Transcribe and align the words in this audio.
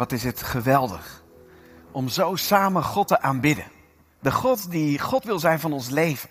Wat 0.00 0.12
is 0.12 0.24
het 0.24 0.42
geweldig 0.42 1.22
om 1.92 2.08
zo 2.08 2.36
samen 2.36 2.82
God 2.82 3.08
te 3.08 3.20
aanbidden. 3.20 3.64
De 4.20 4.32
God 4.32 4.70
die 4.70 4.98
God 4.98 5.24
wil 5.24 5.38
zijn 5.38 5.60
van 5.60 5.72
ons 5.72 5.88
leven. 5.88 6.30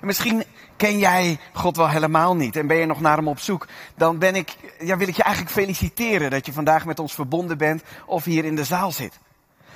En 0.00 0.06
misschien 0.06 0.44
ken 0.76 0.98
jij 0.98 1.40
God 1.52 1.76
wel 1.76 1.88
helemaal 1.88 2.36
niet 2.36 2.56
en 2.56 2.66
ben 2.66 2.76
je 2.76 2.86
nog 2.86 3.00
naar 3.00 3.16
hem 3.16 3.28
op 3.28 3.38
zoek. 3.38 3.66
Dan 3.96 4.18
ben 4.18 4.34
ik, 4.34 4.56
ja, 4.78 4.96
wil 4.96 5.08
ik 5.08 5.16
je 5.16 5.22
eigenlijk 5.22 5.54
feliciteren 5.54 6.30
dat 6.30 6.46
je 6.46 6.52
vandaag 6.52 6.84
met 6.84 6.98
ons 6.98 7.14
verbonden 7.14 7.58
bent 7.58 7.82
of 8.06 8.24
hier 8.24 8.44
in 8.44 8.56
de 8.56 8.64
zaal 8.64 8.92
zit. 8.92 9.18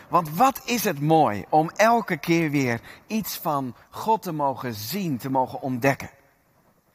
Want 0.08 0.36
wat 0.36 0.60
is 0.64 0.84
het 0.84 1.00
mooi 1.00 1.44
om 1.48 1.70
elke 1.76 2.16
keer 2.16 2.50
weer 2.50 2.80
iets 3.06 3.36
van 3.36 3.74
God 3.90 4.22
te 4.22 4.32
mogen 4.32 4.74
zien, 4.74 5.18
te 5.18 5.30
mogen 5.30 5.60
ontdekken. 5.60 6.10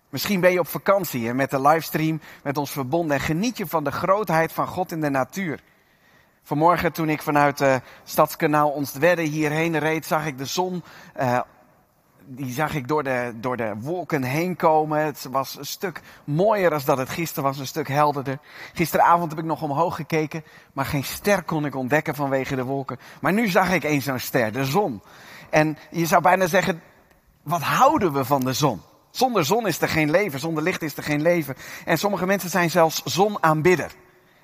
Misschien 0.09 0.39
ben 0.39 0.51
je 0.51 0.59
op 0.59 0.67
vakantie 0.67 1.27
en 1.27 1.35
met 1.35 1.49
de 1.49 1.61
livestream 1.61 2.21
met 2.43 2.57
ons 2.57 2.71
verbonden 2.71 3.17
en 3.17 3.23
geniet 3.23 3.57
je 3.57 3.67
van 3.67 3.83
de 3.83 3.91
grootheid 3.91 4.51
van 4.53 4.67
God 4.67 4.91
in 4.91 5.01
de 5.01 5.09
natuur. 5.09 5.59
Vanmorgen 6.47 6.91
toen 6.91 7.09
ik 7.09 7.21
vanuit 7.21 7.59
het 7.59 7.83
Stadskanaal 8.03 8.69
Onstwedde 8.69 9.21
hierheen 9.21 9.79
reed, 9.79 10.05
zag 10.05 10.25
ik 10.25 10.37
de 10.37 10.45
zon 10.45 10.83
uh, 11.19 11.39
die 12.25 12.53
zag 12.53 12.75
ik 12.75 12.87
door 12.87 13.03
de, 13.03 13.33
door 13.35 13.57
de 13.57 13.73
wolken 13.79 14.23
heen 14.23 14.55
komen. 14.55 14.99
Het 14.99 15.27
was 15.31 15.57
een 15.57 15.65
stuk 15.65 16.01
mooier 16.23 16.73
als 16.73 16.85
dat 16.85 16.97
het 16.97 17.09
gisteren 17.09 17.43
was, 17.43 17.59
een 17.59 17.67
stuk 17.67 17.87
helderder. 17.87 18.39
Gisteravond 18.73 19.29
heb 19.29 19.39
ik 19.39 19.45
nog 19.45 19.61
omhoog 19.61 19.95
gekeken, 19.95 20.43
maar 20.73 20.85
geen 20.85 21.03
ster 21.03 21.43
kon 21.43 21.65
ik 21.65 21.75
ontdekken 21.75 22.15
vanwege 22.15 22.55
de 22.55 22.63
wolken. 22.63 22.99
Maar 23.21 23.33
nu 23.33 23.47
zag 23.47 23.71
ik 23.71 23.83
eens 23.83 24.05
zo'n 24.05 24.19
ster, 24.19 24.51
de 24.51 24.65
zon. 24.65 25.01
En 25.49 25.77
je 25.91 26.05
zou 26.05 26.21
bijna 26.21 26.47
zeggen, 26.47 26.81
wat 27.43 27.61
houden 27.61 28.13
we 28.13 28.25
van 28.25 28.41
de 28.41 28.53
zon? 28.53 28.81
Zonder 29.11 29.45
zon 29.45 29.67
is 29.67 29.81
er 29.81 29.89
geen 29.89 30.11
leven, 30.11 30.39
zonder 30.39 30.63
licht 30.63 30.81
is 30.81 30.97
er 30.97 31.03
geen 31.03 31.21
leven. 31.21 31.55
En 31.85 31.97
sommige 31.97 32.25
mensen 32.25 32.49
zijn 32.49 32.69
zelfs 32.69 33.03
zonaanbidder. 33.03 33.91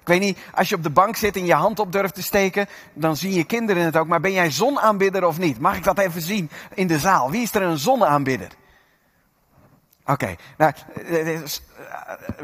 Ik 0.03 0.09
weet 0.09 0.19
niet, 0.19 0.37
als 0.53 0.69
je 0.69 0.75
op 0.75 0.83
de 0.83 0.89
bank 0.89 1.15
zit 1.15 1.35
en 1.35 1.45
je 1.45 1.53
hand 1.53 1.79
op 1.79 1.91
durft 1.91 2.15
te 2.15 2.23
steken, 2.23 2.67
dan 2.93 3.17
zien 3.17 3.33
je 3.33 3.43
kinderen 3.43 3.83
het 3.83 3.97
ook. 3.97 4.07
Maar 4.07 4.19
ben 4.19 4.31
jij 4.31 4.51
zonaanbidder 4.51 5.25
of 5.25 5.37
niet? 5.37 5.59
Mag 5.59 5.77
ik 5.77 5.83
dat 5.83 5.99
even 5.99 6.21
zien 6.21 6.49
in 6.73 6.87
de 6.87 6.99
zaal? 6.99 7.31
Wie 7.31 7.41
is 7.41 7.55
er 7.55 7.61
een 7.61 7.77
zonaanbidder? 7.77 8.49
Oké, 10.05 10.35
nou, 10.57 10.73
eh, 10.95 11.19
eh, 11.19 11.33
eh, 11.35 11.43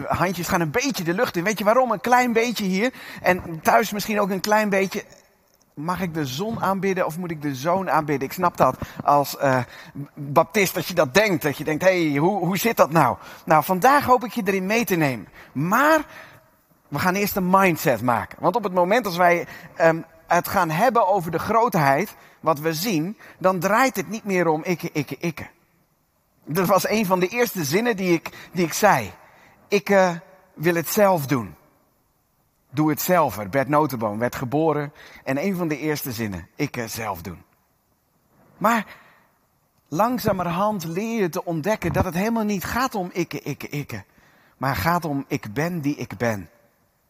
handjes 0.08 0.47
gaan 0.47 0.61
een 0.61 0.72
beetje 0.72 1.03
de 1.03 1.14
lucht 1.14 1.36
in. 1.36 1.44
Weet 1.44 1.58
je 1.58 1.64
waarom? 1.64 1.92
Een 1.92 2.02
klein 2.02 2.34
beetje 2.34 2.64
hier. 2.64 2.94
En 3.22 3.59
thuis 3.62 3.91
misschien 3.91 4.19
ook 4.19 4.30
een 4.30 4.39
klein 4.39 4.69
beetje. 4.69 5.03
Mag 5.73 6.02
ik 6.02 6.14
de 6.14 6.25
zon 6.25 6.62
aanbidden 6.62 7.06
of 7.06 7.17
moet 7.17 7.31
ik 7.31 7.41
de 7.41 7.56
zoon 7.56 7.89
aanbidden? 7.89 8.28
Ik 8.28 8.34
snap 8.34 8.58
dat 8.58 8.78
als 9.03 9.38
baptist 10.14 10.73
dat 10.73 10.88
je 10.88 10.94
dat 10.94 11.14
denkt. 11.14 11.41
Dat 11.41 11.58
je 11.58 11.64
denkt, 11.64 11.84
hé, 11.84 12.09
hey, 12.09 12.19
hoe, 12.19 12.45
hoe 12.45 12.58
zit 12.58 12.78
dat 12.78 12.91
nou? 12.91 13.17
Nou, 13.45 13.64
vandaag 13.64 14.06
hoop 14.06 14.23
ik 14.23 14.31
je 14.31 14.41
erin 14.45 14.66
mee 14.66 14.86
te 14.86 14.95
nemen. 14.95 15.28
Maar 15.52 16.06
we 16.90 17.00
gaan 17.00 17.16
eerst 17.16 17.36
een 17.36 17.50
mindset 17.50 18.02
maken. 18.02 18.38
Want 18.42 18.56
op 18.56 18.64
het 18.64 18.73
moment 18.73 19.06
als 19.06 19.18
wij 19.18 19.48
um, 19.82 20.06
het 20.28 20.48
gaan 20.48 20.70
hebben 20.70 21.08
over 21.08 21.31
de 21.31 21.40
grootheid, 21.40 22.16
wat 22.40 22.59
we 22.59 22.73
zien, 22.73 23.18
dan 23.38 23.59
draait 23.59 23.96
het 23.96 24.09
niet 24.09 24.23
meer 24.23 24.48
om 24.48 24.64
ikke, 24.64 24.90
ikke, 24.92 25.18
ikke. 25.20 25.48
Dat 26.46 26.68
was 26.68 26.90
een 26.90 27.06
van 27.06 27.20
de 27.20 27.28
eerste 27.28 27.64
zinnen 27.64 27.98
die 27.98 28.14
ik, 28.14 28.50
die 28.52 28.66
ik 28.66 28.73
zei. 28.73 29.12
Ik 29.68 29.90
wil 30.54 30.76
het 30.76 30.90
zelf 30.90 31.26
doen. 31.26 31.56
Doe 32.70 32.90
het 32.90 33.02
zelf. 33.02 33.50
Bert 33.50 33.68
Notenboom 33.68 34.20
werd 34.20 34.36
geboren 34.36 34.94
en 35.24 35.44
een 35.44 35.56
van 35.56 35.68
de 35.68 35.78
eerste 35.78 36.12
zinnen. 36.12 36.48
Ik 36.56 36.84
zelf 36.88 37.22
doen. 37.22 37.44
Maar 38.58 38.86
langzamerhand 39.88 40.84
leer 40.84 41.22
je 41.22 41.30
te 41.30 41.46
ontdekken 41.46 41.94
dat 41.94 42.06
het 42.06 42.14
helemaal 42.14 42.44
niet 42.44 42.64
gaat 42.64 42.96
om 42.96 43.09
ikke, 43.14 43.42
ikke, 43.42 43.70
ikke. 43.70 44.03
Maar 44.58 44.76
gaat 44.76 45.06
om 45.06 45.26
ik 45.28 45.53
ben 45.53 45.81
die 45.81 45.96
ik 45.96 46.18
ben. 46.18 46.50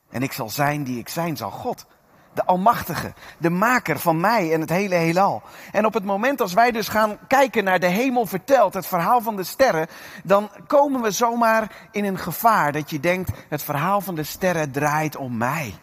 En 0.09 0.23
ik 0.23 0.33
zal 0.33 0.49
zijn 0.49 0.83
die 0.83 0.99
ik 0.99 1.09
zijn 1.09 1.37
zal. 1.37 1.51
God, 1.51 1.85
de 2.33 2.45
Almachtige, 2.45 3.13
de 3.37 3.49
maker 3.49 3.99
van 3.99 4.19
mij 4.19 4.53
en 4.53 4.61
het 4.61 4.69
hele 4.69 4.95
heelal. 4.95 5.41
En 5.71 5.85
op 5.85 5.93
het 5.93 6.03
moment 6.03 6.41
als 6.41 6.53
wij 6.53 6.71
dus 6.71 6.87
gaan 6.87 7.17
kijken 7.27 7.63
naar 7.63 7.79
de 7.79 7.87
hemel 7.87 8.25
verteld, 8.25 8.73
het 8.73 8.85
verhaal 8.85 9.21
van 9.21 9.35
de 9.35 9.43
sterren, 9.43 9.87
dan 10.23 10.49
komen 10.67 11.01
we 11.01 11.11
zomaar 11.11 11.87
in 11.91 12.05
een 12.05 12.17
gevaar 12.17 12.71
dat 12.71 12.89
je 12.89 12.99
denkt, 12.99 13.31
het 13.49 13.63
verhaal 13.63 14.01
van 14.01 14.15
de 14.15 14.23
sterren 14.23 14.71
draait 14.71 15.15
om 15.15 15.37
mij. 15.37 15.73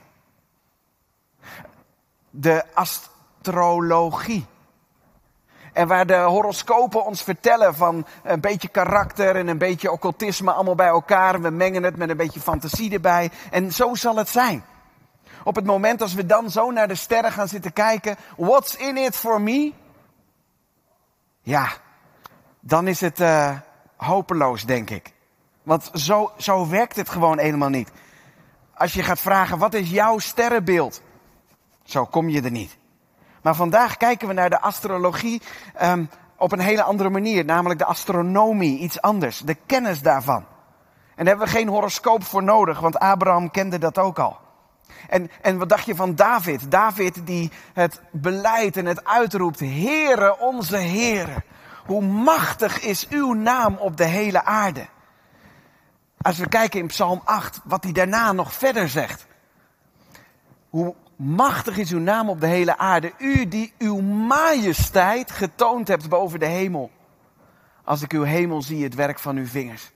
De 2.31 2.64
astrologie 2.75 4.47
en 5.76 5.88
waar 5.88 6.06
de 6.06 6.16
horoscopen 6.16 7.04
ons 7.04 7.22
vertellen 7.22 7.75
van 7.75 8.06
een 8.22 8.41
beetje 8.41 8.69
karakter 8.69 9.37
en 9.37 9.48
een 9.48 9.59
beetje 9.59 9.92
occultisme 9.92 10.53
allemaal 10.53 10.75
bij 10.75 10.87
elkaar. 10.87 11.41
We 11.41 11.50
mengen 11.50 11.82
het 11.82 11.97
met 11.97 12.10
een 12.10 12.16
beetje 12.16 12.41
fantasie 12.41 12.92
erbij. 12.92 13.31
En 13.50 13.72
zo 13.72 13.94
zal 13.94 14.16
het 14.16 14.28
zijn. 14.28 14.64
Op 15.44 15.54
het 15.54 15.64
moment 15.64 16.03
als 16.03 16.14
we 16.14 16.26
dan 16.26 16.50
zo 16.50 16.70
naar 16.70 16.88
de 16.88 16.94
sterren 16.94 17.32
gaan 17.32 17.48
zitten 17.48 17.72
kijken. 17.72 18.16
What's 18.37 18.76
in 18.76 18.97
it 18.97 19.16
for 19.16 19.41
me? 19.41 19.72
Ja, 21.41 21.69
dan 22.60 22.88
is 22.88 23.00
het 23.00 23.20
uh, 23.20 23.56
hopeloos, 23.97 24.64
denk 24.64 24.91
ik. 24.91 25.12
Want 25.62 25.91
zo, 25.94 26.32
zo 26.37 26.69
werkt 26.69 26.97
het 26.97 27.08
gewoon 27.08 27.38
helemaal 27.38 27.69
niet. 27.69 27.91
Als 28.75 28.93
je 28.93 29.03
gaat 29.03 29.20
vragen, 29.20 29.58
wat 29.58 29.75
is 29.75 29.91
jouw 29.91 30.19
sterrenbeeld? 30.19 31.03
Zo 31.84 32.04
kom 32.04 32.28
je 32.28 32.43
er 32.43 32.50
niet. 32.50 32.76
Maar 33.46 33.54
vandaag 33.54 33.96
kijken 33.96 34.28
we 34.28 34.34
naar 34.34 34.50
de 34.50 34.60
astrologie 34.60 35.42
um, 35.82 36.10
op 36.36 36.52
een 36.52 36.60
hele 36.60 36.82
andere 36.82 37.08
manier, 37.08 37.44
namelijk 37.44 37.78
de 37.78 37.84
astronomie, 37.84 38.78
iets 38.78 39.00
anders, 39.00 39.38
de 39.38 39.56
kennis 39.66 40.02
daarvan. 40.02 40.44
En 41.14 41.24
daar 41.24 41.26
hebben 41.26 41.46
we 41.46 41.52
geen 41.52 41.68
horoscoop 41.68 42.24
voor 42.24 42.42
nodig, 42.42 42.80
want 42.80 42.98
Abraham 42.98 43.50
kende 43.50 43.78
dat 43.78 43.98
ook 43.98 44.18
al. 44.18 44.38
En, 45.08 45.30
en 45.42 45.58
wat 45.58 45.68
dacht 45.68 45.86
je 45.86 45.94
van 45.94 46.14
David? 46.14 46.70
David 46.70 47.26
die 47.26 47.50
het 47.72 48.00
beleid 48.10 48.76
en 48.76 48.86
het 48.86 49.04
uitroept, 49.04 49.60
Heere 49.60 50.38
onze 50.38 50.76
Heere, 50.76 51.42
hoe 51.84 52.02
machtig 52.02 52.80
is 52.80 53.08
uw 53.08 53.32
naam 53.32 53.76
op 53.76 53.96
de 53.96 54.04
hele 54.04 54.44
aarde. 54.44 54.86
Als 56.20 56.38
we 56.38 56.48
kijken 56.48 56.80
in 56.80 56.86
Psalm 56.86 57.20
8, 57.24 57.60
wat 57.64 57.84
hij 57.84 57.92
daarna 57.92 58.32
nog 58.32 58.52
verder 58.52 58.88
zegt. 58.88 59.26
Hoe 60.70 60.94
Machtig 61.16 61.78
is 61.78 61.93
uw 61.93 61.99
naam 61.99 62.28
op 62.28 62.41
de 62.41 62.47
hele 62.47 62.78
aarde. 62.78 63.12
U 63.19 63.49
die 63.49 63.72
uw 63.78 64.00
majesteit 64.00 65.31
getoond 65.31 65.88
hebt 65.88 66.09
boven 66.09 66.38
de 66.38 66.47
hemel. 66.47 66.91
Als 67.84 68.03
ik 68.03 68.12
uw 68.12 68.22
hemel 68.22 68.62
zie, 68.62 68.84
het 68.84 68.94
werk 68.94 69.19
van 69.19 69.37
uw 69.37 69.47
vingers. 69.47 69.91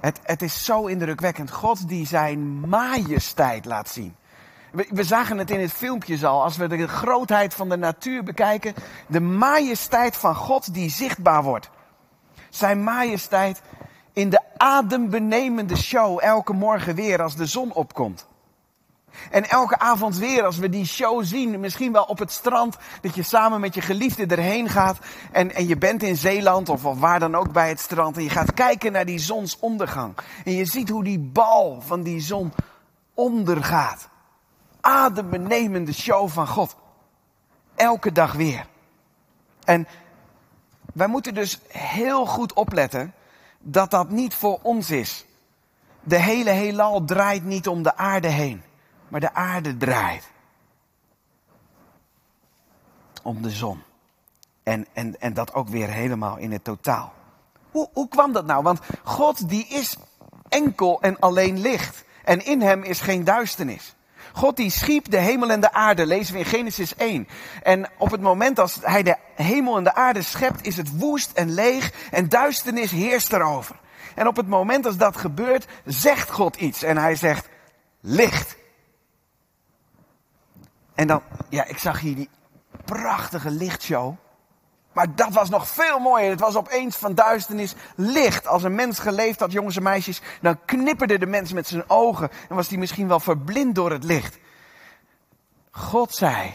Het, 0.00 0.20
het 0.22 0.42
is 0.42 0.64
zo 0.64 0.86
indrukwekkend. 0.86 1.50
God 1.50 1.88
die 1.88 2.06
zijn 2.06 2.68
majesteit 2.68 3.64
laat 3.64 3.88
zien. 3.88 4.16
We, 4.72 4.86
we 4.90 5.04
zagen 5.04 5.38
het 5.38 5.50
in 5.50 5.60
het 5.60 5.72
filmpje 5.72 6.26
al. 6.26 6.42
Als 6.42 6.56
we 6.56 6.66
de 6.66 6.88
grootheid 6.88 7.54
van 7.54 7.68
de 7.68 7.76
natuur 7.76 8.22
bekijken. 8.22 8.74
De 9.06 9.20
majesteit 9.20 10.16
van 10.16 10.34
God 10.34 10.74
die 10.74 10.90
zichtbaar 10.90 11.42
wordt. 11.42 11.70
Zijn 12.50 12.84
majesteit 12.84 13.62
in 14.12 14.30
de 14.30 14.40
adembenemende 14.56 15.76
show 15.76 16.18
elke 16.22 16.52
morgen 16.52 16.94
weer 16.94 17.22
als 17.22 17.36
de 17.36 17.46
zon 17.46 17.72
opkomt. 17.72 18.26
En 19.30 19.48
elke 19.48 19.78
avond 19.78 20.16
weer, 20.16 20.44
als 20.44 20.58
we 20.58 20.68
die 20.68 20.86
show 20.86 21.24
zien, 21.24 21.60
misschien 21.60 21.92
wel 21.92 22.04
op 22.04 22.18
het 22.18 22.32
strand, 22.32 22.76
dat 23.00 23.14
je 23.14 23.22
samen 23.22 23.60
met 23.60 23.74
je 23.74 23.80
geliefde 23.80 24.26
erheen 24.26 24.68
gaat 24.68 24.98
en, 25.32 25.54
en 25.54 25.66
je 25.66 25.76
bent 25.76 26.02
in 26.02 26.16
Zeeland 26.16 26.68
of, 26.68 26.82
waar 26.82 27.20
dan 27.20 27.34
ook 27.34 27.52
bij 27.52 27.68
het 27.68 27.80
strand 27.80 28.16
en 28.16 28.22
je 28.22 28.30
gaat 28.30 28.54
kijken 28.54 28.92
naar 28.92 29.04
die 29.04 29.18
zonsondergang. 29.18 30.14
En 30.44 30.52
je 30.52 30.64
ziet 30.64 30.88
hoe 30.88 31.04
die 31.04 31.18
bal 31.18 31.82
van 31.86 32.02
die 32.02 32.20
zon 32.20 32.52
ondergaat. 33.14 34.08
Adembenemende 34.80 35.92
show 35.92 36.28
van 36.28 36.46
God. 36.46 36.76
Elke 37.74 38.12
dag 38.12 38.32
weer. 38.32 38.66
En 39.64 39.86
wij 40.92 41.06
moeten 41.06 41.34
dus 41.34 41.60
heel 41.68 42.26
goed 42.26 42.52
opletten 42.52 43.14
dat 43.58 43.90
dat 43.90 44.10
niet 44.10 44.34
voor 44.34 44.58
ons 44.62 44.90
is. 44.90 45.26
De 46.02 46.18
hele 46.18 46.50
heelal 46.50 47.04
draait 47.04 47.44
niet 47.44 47.68
om 47.68 47.82
de 47.82 47.96
aarde 47.96 48.28
heen 48.28 48.62
maar 49.08 49.20
de 49.20 49.34
aarde 49.34 49.76
draait 49.76 50.30
om 53.22 53.42
de 53.42 53.50
zon. 53.50 53.82
En, 54.62 54.86
en, 54.92 55.20
en 55.20 55.34
dat 55.34 55.54
ook 55.54 55.68
weer 55.68 55.88
helemaal 55.88 56.36
in 56.36 56.52
het 56.52 56.64
totaal. 56.64 57.12
Hoe, 57.70 57.88
hoe 57.92 58.08
kwam 58.08 58.32
dat 58.32 58.46
nou? 58.46 58.62
Want 58.62 58.80
God 59.04 59.48
die 59.48 59.66
is 59.66 59.96
enkel 60.48 61.00
en 61.00 61.18
alleen 61.18 61.58
licht. 61.58 62.04
En 62.24 62.44
in 62.44 62.60
hem 62.60 62.82
is 62.82 63.00
geen 63.00 63.24
duisternis. 63.24 63.94
God 64.32 64.56
die 64.56 64.70
schiep 64.70 65.10
de 65.10 65.16
hemel 65.16 65.50
en 65.50 65.60
de 65.60 65.72
aarde, 65.72 66.06
lezen 66.06 66.32
we 66.34 66.38
in 66.38 66.44
Genesis 66.44 66.96
1. 66.96 67.28
En 67.62 67.88
op 67.98 68.10
het 68.10 68.20
moment 68.20 68.58
als 68.58 68.78
hij 68.82 69.02
de 69.02 69.16
hemel 69.34 69.76
en 69.76 69.84
de 69.84 69.94
aarde 69.94 70.22
schept, 70.22 70.66
is 70.66 70.76
het 70.76 70.98
woest 70.98 71.32
en 71.32 71.54
leeg 71.54 71.92
en 72.10 72.28
duisternis 72.28 72.90
heerst 72.90 73.32
erover. 73.32 73.76
En 74.14 74.26
op 74.26 74.36
het 74.36 74.48
moment 74.48 74.86
als 74.86 74.96
dat 74.96 75.16
gebeurt, 75.16 75.66
zegt 75.84 76.30
God 76.30 76.56
iets. 76.56 76.82
En 76.82 76.96
hij 76.96 77.14
zegt, 77.14 77.48
licht. 78.00 78.56
En 80.96 81.06
dan, 81.06 81.22
ja, 81.48 81.64
ik 81.64 81.78
zag 81.78 82.00
hier 82.00 82.14
die 82.14 82.30
prachtige 82.84 83.50
lichtshow. 83.50 84.14
Maar 84.92 85.14
dat 85.14 85.32
was 85.32 85.48
nog 85.48 85.68
veel 85.68 85.98
mooier. 85.98 86.30
Het 86.30 86.40
was 86.40 86.56
opeens 86.56 86.96
van 86.96 87.14
duisternis 87.14 87.74
licht. 87.96 88.46
Als 88.46 88.62
een 88.62 88.74
mens 88.74 88.98
geleefd 88.98 89.40
had, 89.40 89.52
jongens 89.52 89.76
en 89.76 89.82
meisjes, 89.82 90.20
dan 90.40 90.58
knipperde 90.64 91.18
de 91.18 91.26
mens 91.26 91.52
met 91.52 91.68
zijn 91.68 91.90
ogen. 91.90 92.30
En 92.48 92.56
was 92.56 92.68
hij 92.68 92.78
misschien 92.78 93.08
wel 93.08 93.20
verblind 93.20 93.74
door 93.74 93.90
het 93.90 94.04
licht. 94.04 94.38
God 95.70 96.14
zei, 96.14 96.52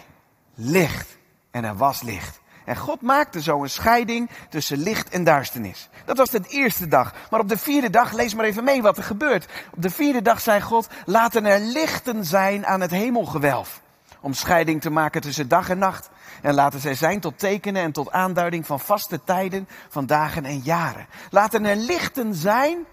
licht. 0.56 1.18
En 1.52 1.64
er 1.64 1.76
was 1.76 2.02
licht. 2.02 2.40
En 2.66 2.78
God 2.78 3.02
maakte 3.02 3.42
zo 3.42 3.62
een 3.62 3.70
scheiding 3.70 4.30
tussen 4.50 4.78
licht 4.78 5.10
en 5.10 5.24
duisternis. 5.24 5.90
Dat 6.06 6.18
was 6.18 6.30
de 6.30 6.42
eerste 6.48 6.88
dag. 6.88 7.14
Maar 7.30 7.40
op 7.40 7.50
de 7.50 7.58
vierde 7.58 7.90
dag, 7.90 8.12
lees 8.12 8.34
maar 8.34 8.46
even 8.46 8.64
mee 8.64 8.82
wat 8.82 8.98
er 8.98 9.04
gebeurt. 9.04 9.48
Op 9.72 9.82
de 9.82 9.90
vierde 9.90 10.22
dag 10.22 10.42
zei 10.42 10.62
God, 10.62 10.88
laten 11.06 11.46
er 11.46 11.60
lichten 11.60 12.26
zijn 12.26 12.66
aan 12.66 12.82
het 12.82 12.92
hemelgewelf. 12.92 13.82
Om 14.22 14.34
scheiding 14.34 14.82
te 14.82 14.90
maken 14.90 15.22
tussen 15.22 15.48
dag 15.48 15.70
en 15.70 15.78
nacht. 15.78 16.10
En 16.42 16.54
laten 16.54 16.80
zij 16.80 16.96
zijn 16.96 17.20
tot 17.20 17.40
tekenen 17.40 17.82
en 17.82 17.92
tot 17.92 18.12
aanduiding 18.12 18.66
van 18.66 18.80
vaste 18.80 19.24
tijden, 19.24 19.68
van 19.90 20.06
dagen 20.06 20.46
en 20.46 20.60
jaren. 20.60 21.08
Laten 21.30 21.66
er 21.66 21.76
lichten 21.76 22.36
zijn. 22.36 22.86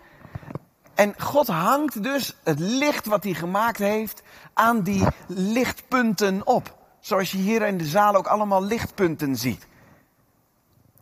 En 0.94 1.14
God 1.18 1.46
hangt 1.46 2.02
dus 2.02 2.36
het 2.44 2.58
licht 2.58 3.06
wat 3.06 3.24
hij 3.24 3.34
gemaakt 3.34 3.78
heeft 3.78 4.22
aan 4.54 4.82
die 4.82 5.06
lichtpunten 5.26 6.46
op. 6.46 6.76
Zoals 7.00 7.30
je 7.30 7.38
hier 7.38 7.62
in 7.62 7.78
de 7.78 7.86
zaal 7.86 8.14
ook 8.14 8.26
allemaal 8.26 8.64
lichtpunten 8.64 9.36
ziet. 9.36 9.66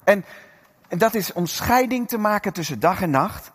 En, 0.05 0.25
en 0.89 0.99
dat 0.99 1.15
is 1.15 1.33
om 1.33 1.47
scheiding 1.47 2.09
te 2.09 2.19
maken 2.19 2.53
tussen 2.53 2.81
dag 2.81 3.03
en 3.03 3.11
nacht. 3.11 3.53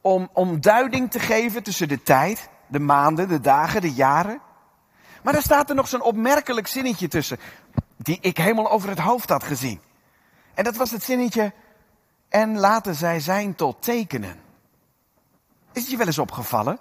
Om, 0.00 0.28
om 0.32 0.60
duiding 0.60 1.10
te 1.10 1.20
geven 1.20 1.62
tussen 1.62 1.88
de 1.88 2.02
tijd, 2.02 2.48
de 2.66 2.78
maanden, 2.78 3.28
de 3.28 3.40
dagen, 3.40 3.80
de 3.80 3.92
jaren. 3.92 4.40
Maar 5.24 5.32
daar 5.32 5.42
staat 5.42 5.68
er 5.68 5.74
nog 5.74 5.88
zo'n 5.88 6.02
opmerkelijk 6.02 6.66
zinnetje 6.66 7.08
tussen. 7.08 7.38
Die 7.96 8.18
ik 8.20 8.36
helemaal 8.36 8.70
over 8.70 8.88
het 8.88 8.98
hoofd 8.98 9.28
had 9.28 9.44
gezien. 9.44 9.80
En 10.54 10.64
dat 10.64 10.76
was 10.76 10.90
het 10.90 11.02
zinnetje. 11.02 11.52
En 12.28 12.58
laten 12.58 12.94
zij 12.94 13.20
zijn 13.20 13.54
tot 13.54 13.82
tekenen. 13.82 14.40
Is 15.72 15.82
het 15.82 15.90
je 15.90 15.96
wel 15.96 16.06
eens 16.06 16.18
opgevallen? 16.18 16.78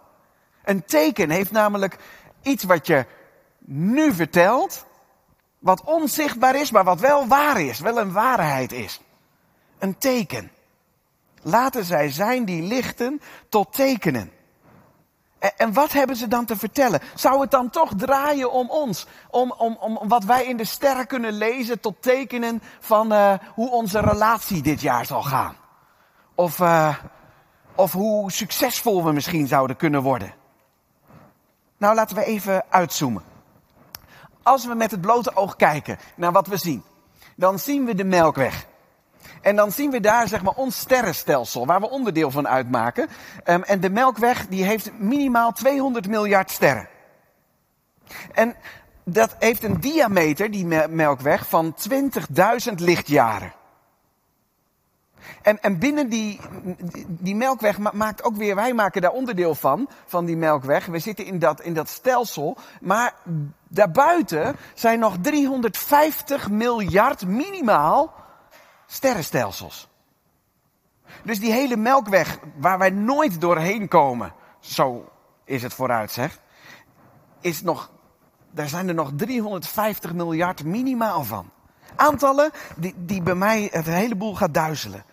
Een 0.63 0.85
teken 0.85 1.29
heeft 1.29 1.51
namelijk 1.51 1.97
iets 2.41 2.63
wat 2.63 2.87
je 2.87 3.05
nu 3.59 4.13
vertelt, 4.13 4.85
wat 5.59 5.83
onzichtbaar 5.83 6.55
is, 6.55 6.71
maar 6.71 6.83
wat 6.83 6.99
wel 6.99 7.27
waar 7.27 7.61
is, 7.61 7.79
wel 7.79 7.97
een 7.99 8.11
waarheid 8.11 8.71
is. 8.71 9.01
Een 9.79 9.97
teken. 9.97 10.51
Laten 11.41 11.85
zij 11.85 12.11
zijn 12.11 12.45
die 12.45 12.61
lichten 12.61 13.21
tot 13.49 13.73
tekenen. 13.73 14.31
En 15.63 15.73
wat 15.73 15.91
hebben 15.91 16.15
ze 16.15 16.27
dan 16.27 16.45
te 16.45 16.55
vertellen? 16.55 16.99
Zou 17.15 17.41
het 17.41 17.51
dan 17.51 17.69
toch 17.69 17.91
draaien 17.97 18.51
om 18.51 18.69
ons? 18.69 19.05
Om, 19.29 19.53
om, 19.57 19.77
om 19.79 20.07
wat 20.07 20.23
wij 20.23 20.45
in 20.45 20.57
de 20.57 20.65
sterren 20.65 21.07
kunnen 21.07 21.31
lezen 21.31 21.79
tot 21.79 22.01
tekenen 22.01 22.61
van 22.79 23.13
uh, 23.13 23.33
hoe 23.53 23.71
onze 23.71 23.99
relatie 23.99 24.61
dit 24.61 24.81
jaar 24.81 25.05
zal 25.05 25.23
gaan? 25.23 25.55
Of, 26.35 26.59
uh, 26.59 26.95
of 27.75 27.91
hoe 27.91 28.31
succesvol 28.31 29.03
we 29.03 29.11
misschien 29.11 29.47
zouden 29.47 29.75
kunnen 29.75 30.01
worden? 30.01 30.33
Nou, 31.77 31.95
laten 31.95 32.15
we 32.15 32.25
even 32.25 32.63
uitzoomen. 32.69 33.23
Als 34.41 34.65
we 34.65 34.73
met 34.73 34.91
het 34.91 35.01
blote 35.01 35.35
oog 35.35 35.55
kijken 35.55 35.97
naar 36.15 36.31
wat 36.31 36.47
we 36.47 36.57
zien, 36.57 36.83
dan 37.35 37.59
zien 37.59 37.85
we 37.85 37.95
de 37.95 38.03
Melkweg. 38.03 38.65
En 39.43 39.55
dan 39.55 39.71
zien 39.71 39.91
we 39.91 39.99
daar 39.99 40.27
zeg 40.27 40.43
maar 40.43 40.53
ons 40.55 40.77
sterrenstelsel, 40.79 41.65
waar 41.65 41.79
we 41.79 41.89
onderdeel 41.89 42.31
van 42.31 42.47
uitmaken. 42.47 43.07
Um, 43.45 43.63
en 43.63 43.79
de 43.79 43.89
Melkweg 43.89 44.47
die 44.47 44.63
heeft 44.63 44.91
minimaal 44.97 45.51
200 45.51 46.07
miljard 46.07 46.51
sterren. 46.51 46.87
En 48.31 48.55
dat 49.03 49.35
heeft 49.39 49.63
een 49.63 49.79
diameter, 49.79 50.51
die 50.51 50.65
Melkweg, 50.89 51.49
van 51.49 51.75
20.000 52.69 52.73
lichtjaren. 52.75 53.53
En, 55.41 55.61
en 55.61 55.79
binnen 55.79 56.09
die, 56.09 56.39
die 57.07 57.35
melkweg 57.35 57.77
maakt 57.93 58.23
ook 58.23 58.35
weer, 58.35 58.55
wij 58.55 58.73
maken 58.73 59.01
daar 59.01 59.11
onderdeel 59.11 59.55
van, 59.55 59.89
van 60.05 60.25
die 60.25 60.37
melkweg. 60.37 60.85
We 60.85 60.99
zitten 60.99 61.25
in 61.25 61.39
dat, 61.39 61.61
in 61.61 61.73
dat 61.73 61.89
stelsel. 61.89 62.57
Maar 62.81 63.13
daarbuiten 63.67 64.55
zijn 64.73 64.99
nog 64.99 65.15
350 65.21 66.49
miljard 66.49 67.27
minimaal 67.27 68.13
sterrenstelsels. 68.85 69.87
Dus 71.23 71.39
die 71.39 71.51
hele 71.51 71.75
melkweg 71.77 72.39
waar 72.55 72.77
wij 72.77 72.89
nooit 72.89 73.41
doorheen 73.41 73.87
komen, 73.87 74.33
zo 74.59 75.11
is 75.45 75.63
het 75.63 75.73
vooruit 75.73 76.11
zeg, 76.11 76.39
is 77.41 77.61
nog, 77.61 77.91
daar 78.51 78.67
zijn 78.67 78.87
er 78.87 78.93
nog 78.93 79.11
350 79.15 80.13
miljard 80.13 80.63
minimaal 80.63 81.23
van. 81.23 81.49
Aantallen 81.95 82.51
die, 82.75 82.93
die 82.97 83.21
bij 83.21 83.35
mij 83.35 83.69
het 83.71 83.85
hele 83.85 84.15
boel 84.15 84.35
gaat 84.35 84.53
duizelen. 84.53 85.05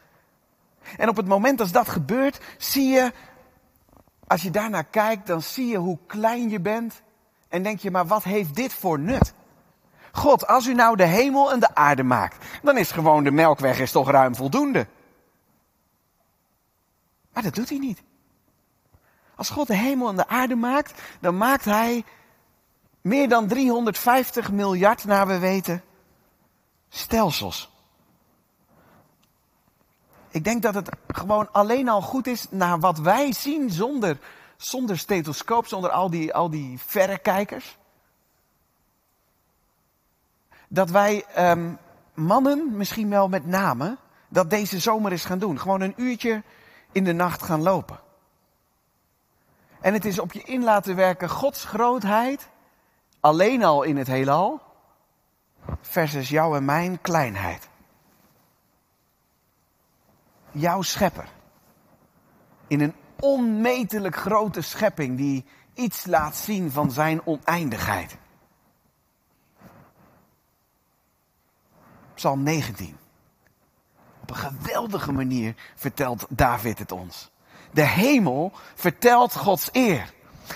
En 0.96 1.08
op 1.08 1.16
het 1.16 1.26
moment 1.26 1.61
als 1.61 1.73
dat 1.73 1.88
gebeurt, 1.88 2.40
zie 2.58 2.88
je, 2.88 3.12
als 4.26 4.43
je 4.43 4.50
daarnaar 4.50 4.84
kijkt, 4.84 5.26
dan 5.26 5.43
zie 5.43 5.66
je 5.66 5.76
hoe 5.76 5.99
klein 6.06 6.50
je 6.50 6.61
bent. 6.61 7.02
En 7.49 7.62
denk 7.62 7.81
je, 7.81 7.90
maar 7.90 8.06
wat 8.06 8.23
heeft 8.23 8.55
dit 8.55 8.75
voor 8.75 8.99
nut? 8.99 9.34
God, 10.12 10.47
als 10.47 10.67
u 10.67 10.75
nou 10.75 10.97
de 10.97 11.05
hemel 11.05 11.53
en 11.53 11.61
de 11.61 11.75
aarde 11.75 12.03
maakt, 12.03 12.45
dan 12.62 12.77
is 12.77 12.91
gewoon 12.91 13.25
de 13.25 13.31
melkweg 13.31 13.79
is 13.79 13.93
toch 13.93 14.11
ruim 14.11 14.35
voldoende. 14.35 14.87
Maar 17.33 17.43
dat 17.43 17.55
doet 17.55 17.69
hij 17.69 17.79
niet. 17.79 18.03
Als 19.35 19.51
God 19.51 19.67
de 19.67 19.77
hemel 19.77 20.09
en 20.09 20.17
de 20.17 20.29
aarde 20.29 20.55
maakt, 20.55 21.03
dan 21.21 21.37
maakt 21.37 21.65
hij 21.65 22.05
meer 23.01 23.29
dan 23.29 23.47
350 23.47 24.53
miljard, 24.53 25.05
naar 25.05 25.27
we 25.27 25.39
weten, 25.39 25.83
stelsels. 26.89 27.71
Ik 30.31 30.45
denk 30.45 30.62
dat 30.62 30.75
het 30.75 30.91
gewoon 31.09 31.53
alleen 31.53 31.89
al 31.89 32.03
goed 32.03 32.27
is 32.27 32.47
naar 32.51 32.81
wat 32.81 32.99
wij 32.99 33.33
zien 33.33 33.71
zonder, 33.71 34.19
zonder 34.57 34.99
stethoscoop, 34.99 35.67
zonder 35.67 35.91
al 35.91 36.11
die, 36.11 36.35
al 36.35 36.51
die 36.51 36.79
verrekijkers. 36.87 37.79
Dat 40.72 40.90
wij 40.90 41.25
um, 41.38 41.78
mannen, 42.14 42.76
misschien 42.76 43.11
wel 43.11 43.28
met 43.28 43.46
name, 43.46 43.96
dat 44.28 44.50
deze 44.50 44.78
zomer 44.78 45.12
is 45.12 45.25
gaan 45.25 45.38
doen. 45.38 45.61
Gewoon 45.61 45.81
een 45.81 45.94
uurtje 45.96 46.43
in 46.93 47.05
de 47.05 47.12
nacht 47.12 47.43
gaan 47.43 47.62
lopen. 47.62 48.00
En 49.81 49.93
het 49.93 50.05
is 50.05 50.19
op 50.19 50.32
je 50.32 50.43
in 50.43 50.64
laten 50.64 50.96
werken 50.96 51.28
Gods 51.28 51.64
grootheid, 51.64 52.49
alleen 53.20 53.64
al 53.64 53.82
in 53.82 53.96
het 53.96 54.06
heelal, 54.06 54.61
versus 55.81 56.28
jouw 56.28 56.56
en 56.56 56.64
mijn 56.64 57.00
kleinheid 57.00 57.70
jouw 60.52 60.82
schepper. 60.82 61.28
In 62.66 62.81
een 62.81 62.94
onmetelijk 63.20 64.16
grote 64.16 64.61
schepping 64.61 65.16
die 65.16 65.44
iets 65.75 66.06
laat 66.06 66.37
zien 66.37 66.70
van 66.70 66.90
zijn 66.90 67.26
oneindigheid. 67.26 68.16
Psalm 72.21 72.43
19. 72.43 72.97
Op 74.23 74.31
een 74.31 74.37
geweldige 74.37 75.12
manier 75.12 75.55
vertelt 75.75 76.27
David 76.29 76.79
het 76.79 76.93
ons. 76.93 77.31
De 77.71 77.83
hemel 77.83 78.53
vertelt 78.75 79.37
Gods 79.37 79.69
eer. 79.73 80.12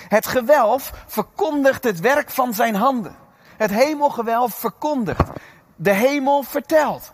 Het 0.07 0.27
gewelf 0.27 0.93
verkondigt 1.07 1.83
het 1.83 1.99
werk 1.99 2.29
van 2.29 2.53
zijn 2.53 2.75
handen. 2.75 3.15
Het 3.57 3.71
hemelgewelf 3.71 4.53
verkondigt. 4.53 5.29
De 5.75 5.91
hemel 5.91 6.43
vertelt. 6.43 7.13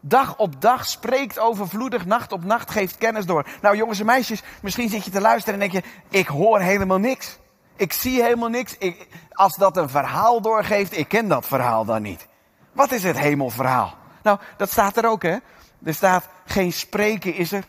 Dag 0.00 0.38
op 0.38 0.60
dag 0.60 0.86
spreekt 0.86 1.38
overvloedig, 1.38 2.06
nacht 2.06 2.32
op 2.32 2.44
nacht 2.44 2.70
geeft 2.70 2.98
kennis 2.98 3.26
door. 3.26 3.46
Nou 3.60 3.76
jongens 3.76 4.00
en 4.00 4.06
meisjes, 4.06 4.42
misschien 4.62 4.88
zit 4.88 5.04
je 5.04 5.10
te 5.10 5.20
luisteren 5.20 5.60
en 5.60 5.70
denk 5.70 5.84
je, 5.84 5.90
ik 6.08 6.26
hoor 6.26 6.60
helemaal 6.60 6.98
niks. 6.98 7.38
Ik 7.76 7.92
zie 7.92 8.22
helemaal 8.22 8.48
niks. 8.48 8.76
Ik, 8.78 9.08
als 9.32 9.56
dat 9.56 9.76
een 9.76 9.88
verhaal 9.88 10.40
doorgeeft, 10.40 10.96
ik 10.96 11.08
ken 11.08 11.28
dat 11.28 11.46
verhaal 11.46 11.84
dan 11.84 12.02
niet. 12.02 12.30
Wat 12.72 12.92
is 12.92 13.02
het 13.02 13.18
hemelverhaal? 13.18 13.94
Nou, 14.22 14.38
dat 14.56 14.70
staat 14.70 14.96
er 14.96 15.06
ook 15.06 15.22
hè. 15.22 15.36
Er 15.84 15.94
staat, 15.94 16.28
geen 16.44 16.72
spreken 16.72 17.34
is 17.34 17.52
er. 17.52 17.64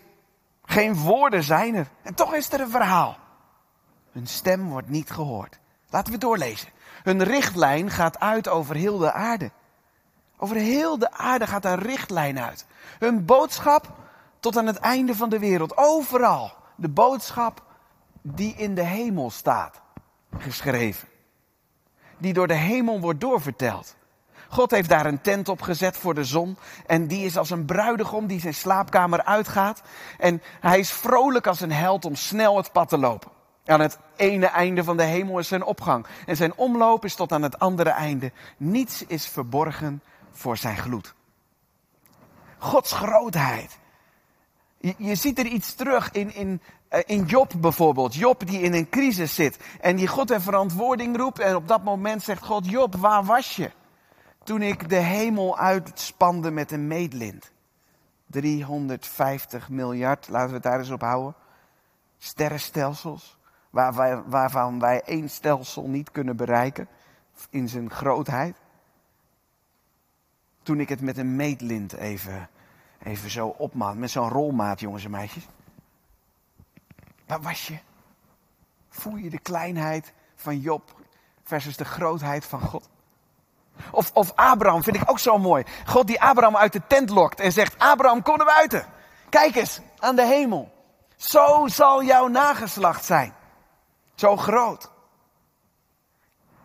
Geen 0.65 0.95
woorden 0.95 1.43
zijn 1.43 1.75
er. 1.75 1.87
En 2.01 2.13
toch 2.13 2.33
is 2.33 2.51
er 2.51 2.59
een 2.59 2.69
verhaal. 2.69 3.17
Hun 4.11 4.27
stem 4.27 4.69
wordt 4.69 4.89
niet 4.89 5.11
gehoord. 5.11 5.59
Laten 5.89 6.13
we 6.13 6.19
doorlezen. 6.19 6.69
Hun 7.03 7.23
richtlijn 7.23 7.89
gaat 7.89 8.19
uit 8.19 8.47
over 8.47 8.75
heel 8.75 8.97
de 8.97 9.11
aarde. 9.11 9.51
Over 10.37 10.55
heel 10.55 10.97
de 10.97 11.11
aarde 11.11 11.47
gaat 11.47 11.65
een 11.65 11.79
richtlijn 11.79 12.39
uit. 12.39 12.65
Hun 12.99 13.25
boodschap 13.25 13.91
tot 14.39 14.57
aan 14.57 14.67
het 14.67 14.77
einde 14.77 15.15
van 15.15 15.29
de 15.29 15.39
wereld. 15.39 15.77
Overal. 15.77 16.53
De 16.75 16.89
boodschap 16.89 17.63
die 18.21 18.55
in 18.55 18.75
de 18.75 18.83
hemel 18.83 19.31
staat. 19.31 19.81
Geschreven. 20.37 21.07
Die 22.17 22.33
door 22.33 22.47
de 22.47 22.53
hemel 22.53 22.99
wordt 22.99 23.21
doorverteld. 23.21 23.95
God 24.53 24.71
heeft 24.71 24.89
daar 24.89 25.05
een 25.05 25.21
tent 25.21 25.49
op 25.49 25.61
gezet 25.61 25.97
voor 25.97 26.13
de 26.13 26.23
zon. 26.23 26.57
En 26.85 27.07
die 27.07 27.25
is 27.25 27.37
als 27.37 27.49
een 27.49 27.65
bruidegom 27.65 28.27
die 28.27 28.39
zijn 28.39 28.53
slaapkamer 28.53 29.23
uitgaat. 29.23 29.81
En 30.19 30.41
hij 30.59 30.79
is 30.79 30.91
vrolijk 30.91 31.47
als 31.47 31.61
een 31.61 31.71
held 31.71 32.05
om 32.05 32.15
snel 32.15 32.57
het 32.57 32.71
pad 32.71 32.89
te 32.89 32.97
lopen. 32.97 33.31
Aan 33.65 33.79
het 33.79 33.97
ene 34.15 34.45
einde 34.45 34.83
van 34.83 34.97
de 34.97 35.03
hemel 35.03 35.39
is 35.39 35.47
zijn 35.47 35.63
opgang. 35.63 36.05
En 36.25 36.35
zijn 36.35 36.55
omloop 36.55 37.05
is 37.05 37.15
tot 37.15 37.31
aan 37.31 37.41
het 37.41 37.59
andere 37.59 37.89
einde. 37.89 38.31
Niets 38.57 39.05
is 39.05 39.27
verborgen 39.27 40.01
voor 40.31 40.57
zijn 40.57 40.77
gloed. 40.77 41.13
Gods 42.57 42.91
grootheid. 42.91 43.77
Je, 44.97 45.15
ziet 45.15 45.39
er 45.39 45.45
iets 45.45 45.73
terug 45.73 46.11
in, 46.11 46.35
in, 46.35 46.61
eh, 46.87 46.99
in 47.05 47.25
Job 47.25 47.53
bijvoorbeeld. 47.57 48.15
Job 48.15 48.47
die 48.47 48.61
in 48.61 48.73
een 48.73 48.89
crisis 48.89 49.35
zit 49.35 49.57
en 49.81 49.95
die 49.95 50.07
God 50.07 50.31
en 50.31 50.41
verantwoording 50.41 51.17
roept. 51.17 51.39
En 51.39 51.55
op 51.55 51.67
dat 51.67 51.83
moment 51.83 52.23
zegt 52.23 52.45
God, 52.45 52.69
Job, 52.69 52.95
waar 52.95 53.23
was 53.23 53.55
je? 53.55 53.71
Toen 54.43 54.61
ik 54.61 54.89
de 54.89 54.95
hemel 54.95 55.57
uitspande 55.57 56.51
met 56.51 56.71
een 56.71 56.87
meetlint. 56.87 57.51
350 58.25 59.69
miljard, 59.69 60.27
laten 60.27 60.47
we 60.47 60.53
het 60.53 60.63
daar 60.63 60.79
eens 60.79 60.89
op 60.89 61.01
houden. 61.01 61.35
Sterrenstelsels, 62.17 63.37
waar 63.69 63.93
wij, 63.93 64.23
waarvan 64.23 64.79
wij 64.79 65.01
één 65.01 65.29
stelsel 65.29 65.87
niet 65.87 66.11
kunnen 66.11 66.35
bereiken 66.35 66.87
in 67.49 67.69
zijn 67.69 67.89
grootheid. 67.89 68.57
Toen 70.63 70.79
ik 70.79 70.89
het 70.89 71.01
met 71.01 71.17
een 71.17 71.35
meetlint 71.35 71.93
even, 71.93 72.49
even 73.03 73.29
zo 73.29 73.47
opmaat, 73.47 73.95
met 73.95 74.11
zo'n 74.11 74.29
rolmaat, 74.29 74.79
jongens 74.79 75.05
en 75.05 75.11
meisjes. 75.11 75.47
Waar 77.25 77.41
was 77.41 77.67
je? 77.67 77.77
Voel 78.89 79.15
je 79.15 79.29
de 79.29 79.39
kleinheid 79.39 80.13
van 80.35 80.59
Job 80.59 81.01
versus 81.43 81.77
de 81.77 81.85
grootheid 81.85 82.45
van 82.45 82.61
God? 82.61 82.89
Of, 83.91 84.11
of 84.13 84.31
Abraham 84.35 84.83
vind 84.83 84.95
ik 84.95 85.09
ook 85.09 85.19
zo 85.19 85.37
mooi. 85.37 85.65
God 85.85 86.07
die 86.07 86.21
Abraham 86.21 86.57
uit 86.57 86.73
de 86.73 86.81
tent 86.87 87.09
lokt 87.09 87.39
en 87.39 87.51
zegt: 87.51 87.79
Abraham, 87.79 88.21
kom 88.21 88.37
naar 88.37 88.45
buiten. 88.45 88.85
Kijk 89.29 89.55
eens 89.55 89.79
aan 89.99 90.15
de 90.15 90.25
hemel. 90.25 90.71
Zo 91.15 91.67
zal 91.67 92.03
jouw 92.03 92.27
nageslacht 92.27 93.05
zijn. 93.05 93.33
Zo 94.15 94.37
groot. 94.37 94.91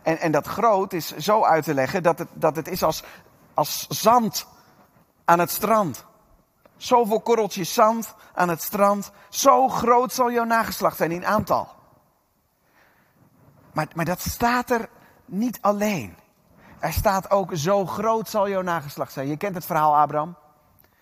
En, 0.02 0.18
en 0.18 0.32
dat 0.32 0.46
groot 0.46 0.92
is 0.92 1.16
zo 1.16 1.44
uit 1.44 1.64
te 1.64 1.74
leggen 1.74 2.02
dat 2.02 2.18
het, 2.18 2.28
dat 2.32 2.56
het 2.56 2.68
is 2.68 2.82
als, 2.82 3.02
als 3.54 3.86
zand 3.88 4.46
aan 5.24 5.38
het 5.38 5.50
strand. 5.50 6.04
Zoveel 6.76 7.20
korreltjes 7.20 7.74
zand 7.74 8.14
aan 8.34 8.48
het 8.48 8.62
strand. 8.62 9.10
Zo 9.28 9.68
groot 9.68 10.12
zal 10.12 10.30
jouw 10.30 10.44
nageslacht 10.44 10.96
zijn 10.96 11.10
in 11.10 11.26
aantal. 11.26 11.68
Maar, 13.72 13.88
maar 13.94 14.04
dat 14.04 14.20
staat 14.20 14.70
er 14.70 14.88
niet 15.24 15.58
alleen. 15.60 16.16
Er 16.78 16.92
staat 16.92 17.30
ook, 17.30 17.50
zo 17.54 17.86
groot 17.86 18.28
zal 18.28 18.48
jouw 18.48 18.62
nageslacht 18.62 19.12
zijn. 19.12 19.28
Je 19.28 19.36
kent 19.36 19.54
het 19.54 19.66
verhaal, 19.66 19.96
Abraham. 19.96 20.36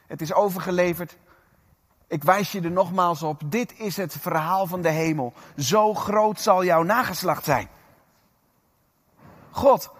Het 0.06 0.20
is 0.20 0.32
overgeleverd. 0.32 1.16
Ik 2.06 2.24
wijs 2.24 2.52
je 2.52 2.60
er 2.60 2.70
nogmaals 2.70 3.22
op. 3.22 3.42
Dit 3.46 3.78
is 3.78 3.96
het 3.96 4.16
verhaal 4.20 4.66
van 4.66 4.82
de 4.82 4.90
hemel. 4.90 5.32
Zo 5.56 5.94
groot 5.94 6.40
zal 6.40 6.64
jouw 6.64 6.82
nageslacht 6.82 7.44
zijn. 7.44 7.68
God, 9.50 9.90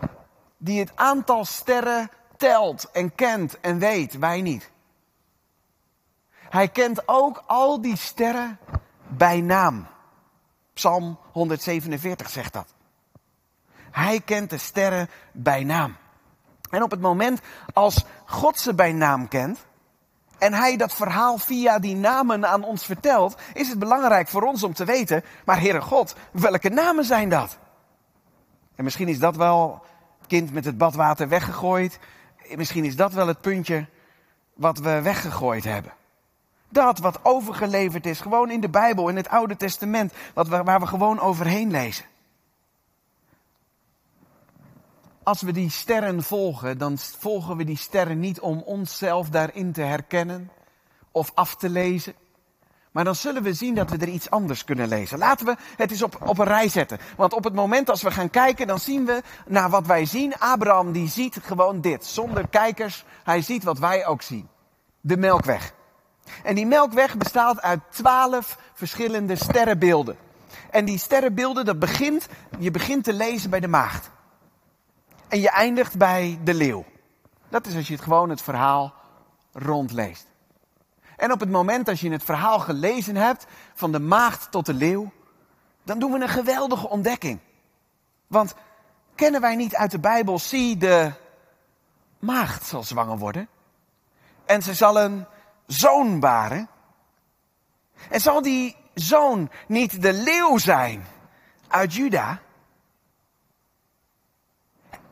die 0.56 0.80
het 0.80 0.92
aantal 0.94 1.44
sterren 1.44 2.10
telt 2.36 2.90
en 2.90 3.14
kent 3.14 3.60
en 3.60 3.78
weet, 3.78 4.18
wij 4.18 4.40
niet. 4.40 4.70
Hij 6.32 6.68
kent 6.68 7.02
ook 7.08 7.42
al 7.46 7.80
die 7.80 7.96
sterren 7.96 8.58
bij 9.08 9.40
naam. 9.40 9.86
Psalm 10.72 11.18
147 11.32 12.30
zegt 12.30 12.52
dat. 12.52 12.75
Hij 13.96 14.20
kent 14.20 14.50
de 14.50 14.58
sterren 14.58 15.08
bij 15.32 15.64
naam. 15.64 15.96
En 16.70 16.82
op 16.82 16.90
het 16.90 17.00
moment 17.00 17.40
als 17.72 18.04
God 18.26 18.58
ze 18.58 18.74
bij 18.74 18.92
naam 18.92 19.28
kent, 19.28 19.66
en 20.38 20.54
hij 20.54 20.76
dat 20.76 20.94
verhaal 20.94 21.38
via 21.38 21.78
die 21.78 21.96
namen 21.96 22.48
aan 22.48 22.64
ons 22.64 22.84
vertelt, 22.84 23.36
is 23.52 23.68
het 23.68 23.78
belangrijk 23.78 24.28
voor 24.28 24.42
ons 24.42 24.62
om 24.62 24.72
te 24.72 24.84
weten, 24.84 25.24
maar 25.44 25.60
Heere 25.60 25.80
God, 25.80 26.16
welke 26.32 26.68
namen 26.68 27.04
zijn 27.04 27.28
dat? 27.28 27.58
En 28.74 28.84
misschien 28.84 29.08
is 29.08 29.18
dat 29.18 29.36
wel 29.36 29.84
het 30.18 30.26
kind 30.26 30.52
met 30.52 30.64
het 30.64 30.78
badwater 30.78 31.28
weggegooid. 31.28 31.98
Misschien 32.56 32.84
is 32.84 32.96
dat 32.96 33.12
wel 33.12 33.26
het 33.26 33.40
puntje 33.40 33.86
wat 34.54 34.78
we 34.78 35.02
weggegooid 35.02 35.64
hebben. 35.64 35.92
Dat 36.68 36.98
wat 36.98 37.18
overgeleverd 37.22 38.06
is, 38.06 38.20
gewoon 38.20 38.50
in 38.50 38.60
de 38.60 38.70
Bijbel, 38.70 39.08
in 39.08 39.16
het 39.16 39.28
Oude 39.28 39.56
Testament, 39.56 40.12
wat 40.34 40.48
waar 40.48 40.80
we 40.80 40.86
gewoon 40.86 41.20
overheen 41.20 41.70
lezen. 41.70 42.04
Als 45.26 45.42
we 45.42 45.52
die 45.52 45.70
sterren 45.70 46.22
volgen, 46.22 46.78
dan 46.78 46.98
volgen 46.98 47.56
we 47.56 47.64
die 47.64 47.76
sterren 47.76 48.18
niet 48.18 48.40
om 48.40 48.62
onszelf 48.64 49.28
daarin 49.28 49.72
te 49.72 49.80
herkennen 49.80 50.50
of 51.10 51.30
af 51.34 51.56
te 51.56 51.68
lezen. 51.68 52.14
Maar 52.92 53.04
dan 53.04 53.14
zullen 53.14 53.42
we 53.42 53.52
zien 53.54 53.74
dat 53.74 53.90
we 53.90 53.96
er 53.96 54.08
iets 54.08 54.30
anders 54.30 54.64
kunnen 54.64 54.88
lezen. 54.88 55.18
Laten 55.18 55.46
we 55.46 55.56
het 55.76 55.90
eens 55.90 56.02
op, 56.02 56.18
op 56.26 56.38
een 56.38 56.46
rij 56.46 56.68
zetten. 56.68 56.98
Want 57.16 57.32
op 57.32 57.44
het 57.44 57.54
moment 57.54 57.90
als 57.90 58.02
we 58.02 58.10
gaan 58.10 58.30
kijken, 58.30 58.66
dan 58.66 58.78
zien 58.78 59.06
we 59.06 59.22
naar 59.46 59.70
wat 59.70 59.86
wij 59.86 60.04
zien. 60.04 60.38
Abraham 60.38 60.92
die 60.92 61.08
ziet 61.08 61.38
gewoon 61.42 61.80
dit, 61.80 62.06
zonder 62.06 62.48
kijkers. 62.48 63.04
Hij 63.24 63.42
ziet 63.42 63.64
wat 63.64 63.78
wij 63.78 64.06
ook 64.06 64.22
zien. 64.22 64.48
De 65.00 65.16
melkweg. 65.16 65.72
En 66.42 66.54
die 66.54 66.66
melkweg 66.66 67.16
bestaat 67.16 67.62
uit 67.62 67.80
twaalf 67.90 68.58
verschillende 68.74 69.36
sterrenbeelden. 69.36 70.16
En 70.70 70.84
die 70.84 70.98
sterrenbeelden, 70.98 71.64
dat 71.64 71.78
begint, 71.78 72.28
je 72.58 72.70
begint 72.70 73.04
te 73.04 73.12
lezen 73.12 73.50
bij 73.50 73.60
de 73.60 73.68
maagd. 73.68 74.14
En 75.28 75.40
je 75.40 75.50
eindigt 75.50 75.96
bij 75.98 76.38
de 76.44 76.54
leeuw. 76.54 76.84
Dat 77.48 77.66
is 77.66 77.74
als 77.74 77.86
je 77.86 77.94
het 77.94 78.02
gewoon 78.02 78.30
het 78.30 78.42
verhaal 78.42 78.94
rondleest. 79.52 80.26
En 81.16 81.32
op 81.32 81.40
het 81.40 81.50
moment 81.50 81.86
dat 81.86 82.00
je 82.00 82.10
het 82.10 82.24
verhaal 82.24 82.58
gelezen 82.58 83.16
hebt, 83.16 83.46
van 83.74 83.92
de 83.92 83.98
maagd 83.98 84.50
tot 84.50 84.66
de 84.66 84.74
leeuw, 84.74 85.12
dan 85.82 85.98
doen 85.98 86.12
we 86.12 86.20
een 86.20 86.28
geweldige 86.28 86.88
ontdekking. 86.88 87.40
Want 88.26 88.54
kennen 89.14 89.40
wij 89.40 89.56
niet 89.56 89.76
uit 89.76 89.90
de 89.90 89.98
Bijbel, 89.98 90.38
zie 90.38 90.76
de 90.76 91.12
maagd 92.18 92.66
zal 92.66 92.82
zwanger 92.82 93.18
worden. 93.18 93.48
En 94.44 94.62
ze 94.62 94.74
zal 94.74 95.00
een 95.00 95.26
zoon 95.66 96.20
baren. 96.20 96.68
En 98.10 98.20
zal 98.20 98.42
die 98.42 98.76
zoon 98.94 99.50
niet 99.68 100.02
de 100.02 100.12
leeuw 100.12 100.58
zijn 100.58 101.04
uit 101.68 101.94
Juda? 101.94 102.40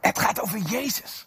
Het 0.06 0.18
gaat 0.18 0.40
over 0.40 0.58
Jezus. 0.58 1.26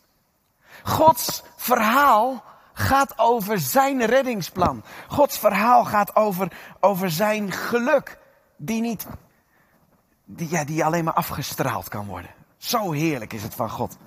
Gods 0.83 1.43
verhaal 1.55 2.43
gaat 2.73 3.19
over 3.19 3.59
zijn 3.59 4.05
reddingsplan. 4.05 4.83
Gods 5.07 5.39
verhaal 5.39 5.85
gaat 5.85 6.15
over, 6.15 6.51
over 6.79 7.11
zijn 7.11 7.51
geluk. 7.51 8.17
Die 8.55 8.81
niet, 8.81 9.07
die, 10.25 10.49
ja, 10.49 10.63
die 10.63 10.85
alleen 10.85 11.03
maar 11.03 11.13
afgestraald 11.13 11.89
kan 11.89 12.05
worden. 12.05 12.31
Zo 12.57 12.91
heerlijk 12.91 13.33
is 13.33 13.43
het 13.43 13.55
van 13.55 13.69
God. 13.69 13.97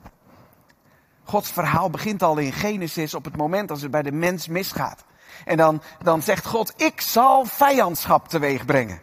Gods 1.25 1.51
verhaal 1.51 1.91
begint 1.91 2.23
al 2.23 2.39
in 2.39 2.53
Genesis 2.53 3.15
op 3.15 3.25
het 3.25 3.37
moment 3.37 3.71
als 3.71 3.83
het 3.83 3.91
bij 3.91 4.03
de 4.03 4.13
mens 4.13 4.49
misgaat. 4.49 5.05
En 5.45 5.57
dan, 5.57 5.83
dan 6.03 6.23
zegt 6.23 6.47
God, 6.47 6.73
ik 6.77 7.01
zal 7.01 7.45
vijandschap 7.45 8.29
teweeg 8.29 8.65
brengen. 8.65 9.03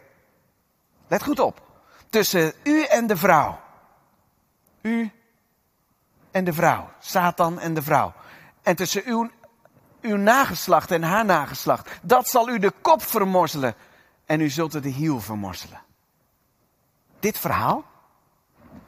Let 1.07 1.23
goed 1.23 1.39
op. 1.39 1.61
Tussen 2.09 2.53
u 2.63 2.83
en 2.83 3.07
de 3.07 3.17
vrouw. 3.17 3.59
U 4.81 5.11
en 6.37 6.43
de 6.43 6.53
vrouw. 6.53 6.89
Satan 6.99 7.59
en 7.59 7.73
de 7.73 7.81
vrouw. 7.81 8.13
En 8.61 8.75
tussen 8.75 9.01
uw, 9.05 9.29
uw 10.01 10.15
nageslacht 10.15 10.91
en 10.91 11.03
haar 11.03 11.25
nageslacht. 11.25 11.89
Dat 12.01 12.29
zal 12.29 12.49
u 12.49 12.59
de 12.59 12.73
kop 12.81 13.01
vermorzelen. 13.01 13.75
En 14.25 14.41
u 14.41 14.49
zult 14.49 14.73
er 14.73 14.81
de 14.81 14.89
hiel 14.89 15.19
vermorzelen. 15.19 15.81
Dit 17.19 17.37
verhaal, 17.37 17.83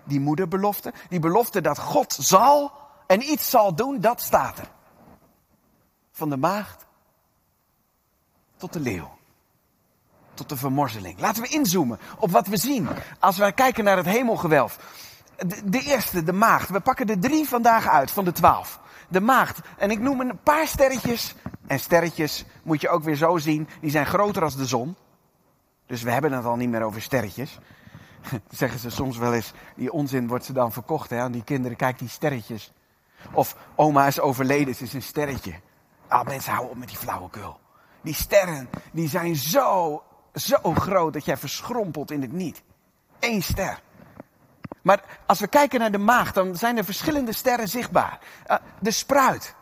die 0.03 0.19
moederbelofte, 0.19 0.93
die 1.09 1.19
belofte 1.19 1.61
dat 1.61 1.79
God 1.79 2.13
zal 2.13 2.71
en 3.07 3.21
iets 3.21 3.49
zal 3.49 3.75
doen, 3.75 3.99
dat 3.99 4.21
staat 4.21 4.59
er. 4.59 4.69
Van 6.11 6.29
de 6.29 6.37
maagd 6.37 6.85
tot 8.57 8.73
de 8.73 8.79
leeuw. 8.79 9.17
Tot 10.33 10.49
de 10.49 10.57
vermorzeling. 10.57 11.19
Laten 11.19 11.41
we 11.41 11.47
inzoomen 11.47 11.99
op 12.17 12.31
wat 12.31 12.47
we 12.47 12.57
zien 12.57 12.89
als 13.19 13.37
wij 13.37 13.53
kijken 13.53 13.83
naar 13.83 13.97
het 13.97 14.05
hemelgewelf. 14.05 14.77
De, 15.65 15.79
eerste, 15.79 16.23
de 16.23 16.33
maagd. 16.33 16.69
We 16.69 16.79
pakken 16.79 17.09
er 17.09 17.19
drie 17.19 17.47
vandaag 17.47 17.87
uit 17.87 18.11
van 18.11 18.25
de 18.25 18.31
twaalf. 18.31 18.79
De 19.07 19.21
maagd. 19.21 19.59
En 19.77 19.91
ik 19.91 19.99
noem 19.99 20.19
een 20.19 20.39
paar 20.43 20.67
sterretjes. 20.67 21.35
En 21.67 21.79
sterretjes 21.79 22.45
moet 22.63 22.81
je 22.81 22.89
ook 22.89 23.03
weer 23.03 23.15
zo 23.15 23.37
zien. 23.37 23.67
Die 23.81 23.91
zijn 23.91 24.05
groter 24.05 24.43
als 24.43 24.55
de 24.55 24.65
zon. 24.65 24.95
Dus 25.85 26.01
we 26.01 26.11
hebben 26.11 26.31
het 26.31 26.45
al 26.45 26.55
niet 26.55 26.69
meer 26.69 26.83
over 26.83 27.01
sterretjes. 27.01 27.59
Zeggen 28.49 28.79
ze 28.79 28.89
soms 28.89 29.17
wel 29.17 29.33
eens. 29.33 29.53
Die 29.75 29.91
onzin 29.91 30.27
wordt 30.27 30.45
ze 30.45 30.53
dan 30.53 30.71
verkocht 30.71 31.09
hè, 31.09 31.19
aan 31.19 31.31
die 31.31 31.43
kinderen. 31.43 31.77
Kijk 31.77 31.99
die 31.99 32.09
sterretjes. 32.09 32.71
Of 33.31 33.55
oma 33.75 34.07
is 34.07 34.19
overleden, 34.19 34.75
ze 34.75 34.83
is 34.83 34.93
een 34.93 35.01
sterretje. 35.01 35.53
Ah, 36.07 36.27
mensen 36.27 36.51
houden 36.51 36.71
op 36.71 36.77
met 36.77 36.87
die 36.87 36.97
flauwekul. 36.97 37.59
Die 38.01 38.13
sterren, 38.13 38.69
die 38.91 39.09
zijn 39.09 39.35
zo, 39.35 40.03
zo 40.33 40.73
groot 40.73 41.13
dat 41.13 41.25
jij 41.25 41.37
verschrompelt 41.37 42.11
in 42.11 42.21
het 42.21 42.31
niet. 42.31 42.61
Eén 43.19 43.41
ster. 43.41 43.81
Maar 44.81 45.03
als 45.25 45.39
we 45.39 45.47
kijken 45.47 45.79
naar 45.79 45.91
de 45.91 45.97
maag, 45.97 46.31
dan 46.31 46.55
zijn 46.55 46.77
er 46.77 46.85
verschillende 46.85 47.33
sterren 47.33 47.67
zichtbaar. 47.67 48.19
Uh, 48.47 48.57
de 48.79 48.91
spruit. 48.91 49.55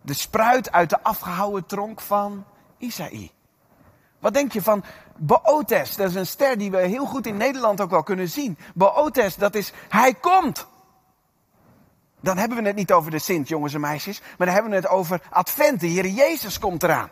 De 0.00 0.14
spruit 0.14 0.72
uit 0.72 0.90
de 0.90 1.02
afgehouwen 1.02 1.66
tronk 1.66 2.00
van 2.00 2.44
Isaïe. 2.78 3.30
Wat 4.18 4.34
denk 4.34 4.52
je 4.52 4.62
van 4.62 4.84
Bootes? 5.16 5.96
Dat 5.96 6.08
is 6.08 6.14
een 6.14 6.26
ster 6.26 6.58
die 6.58 6.70
we 6.70 6.78
heel 6.78 7.06
goed 7.06 7.26
in 7.26 7.36
Nederland 7.36 7.80
ook 7.80 7.90
wel 7.90 8.02
kunnen 8.02 8.28
zien. 8.28 8.58
Bootes, 8.74 9.36
dat 9.36 9.54
is, 9.54 9.72
hij 9.88 10.14
komt. 10.14 10.66
Dan 12.20 12.38
hebben 12.38 12.58
we 12.58 12.66
het 12.66 12.76
niet 12.76 12.92
over 12.92 13.10
de 13.10 13.18
Sint, 13.18 13.48
jongens 13.48 13.74
en 13.74 13.80
meisjes. 13.80 14.20
Maar 14.20 14.46
dan 14.46 14.54
hebben 14.54 14.70
we 14.70 14.76
het 14.76 14.88
over 14.88 15.20
Advent. 15.30 15.80
De 15.80 16.14
Jezus 16.14 16.58
komt 16.58 16.82
eraan. 16.82 17.10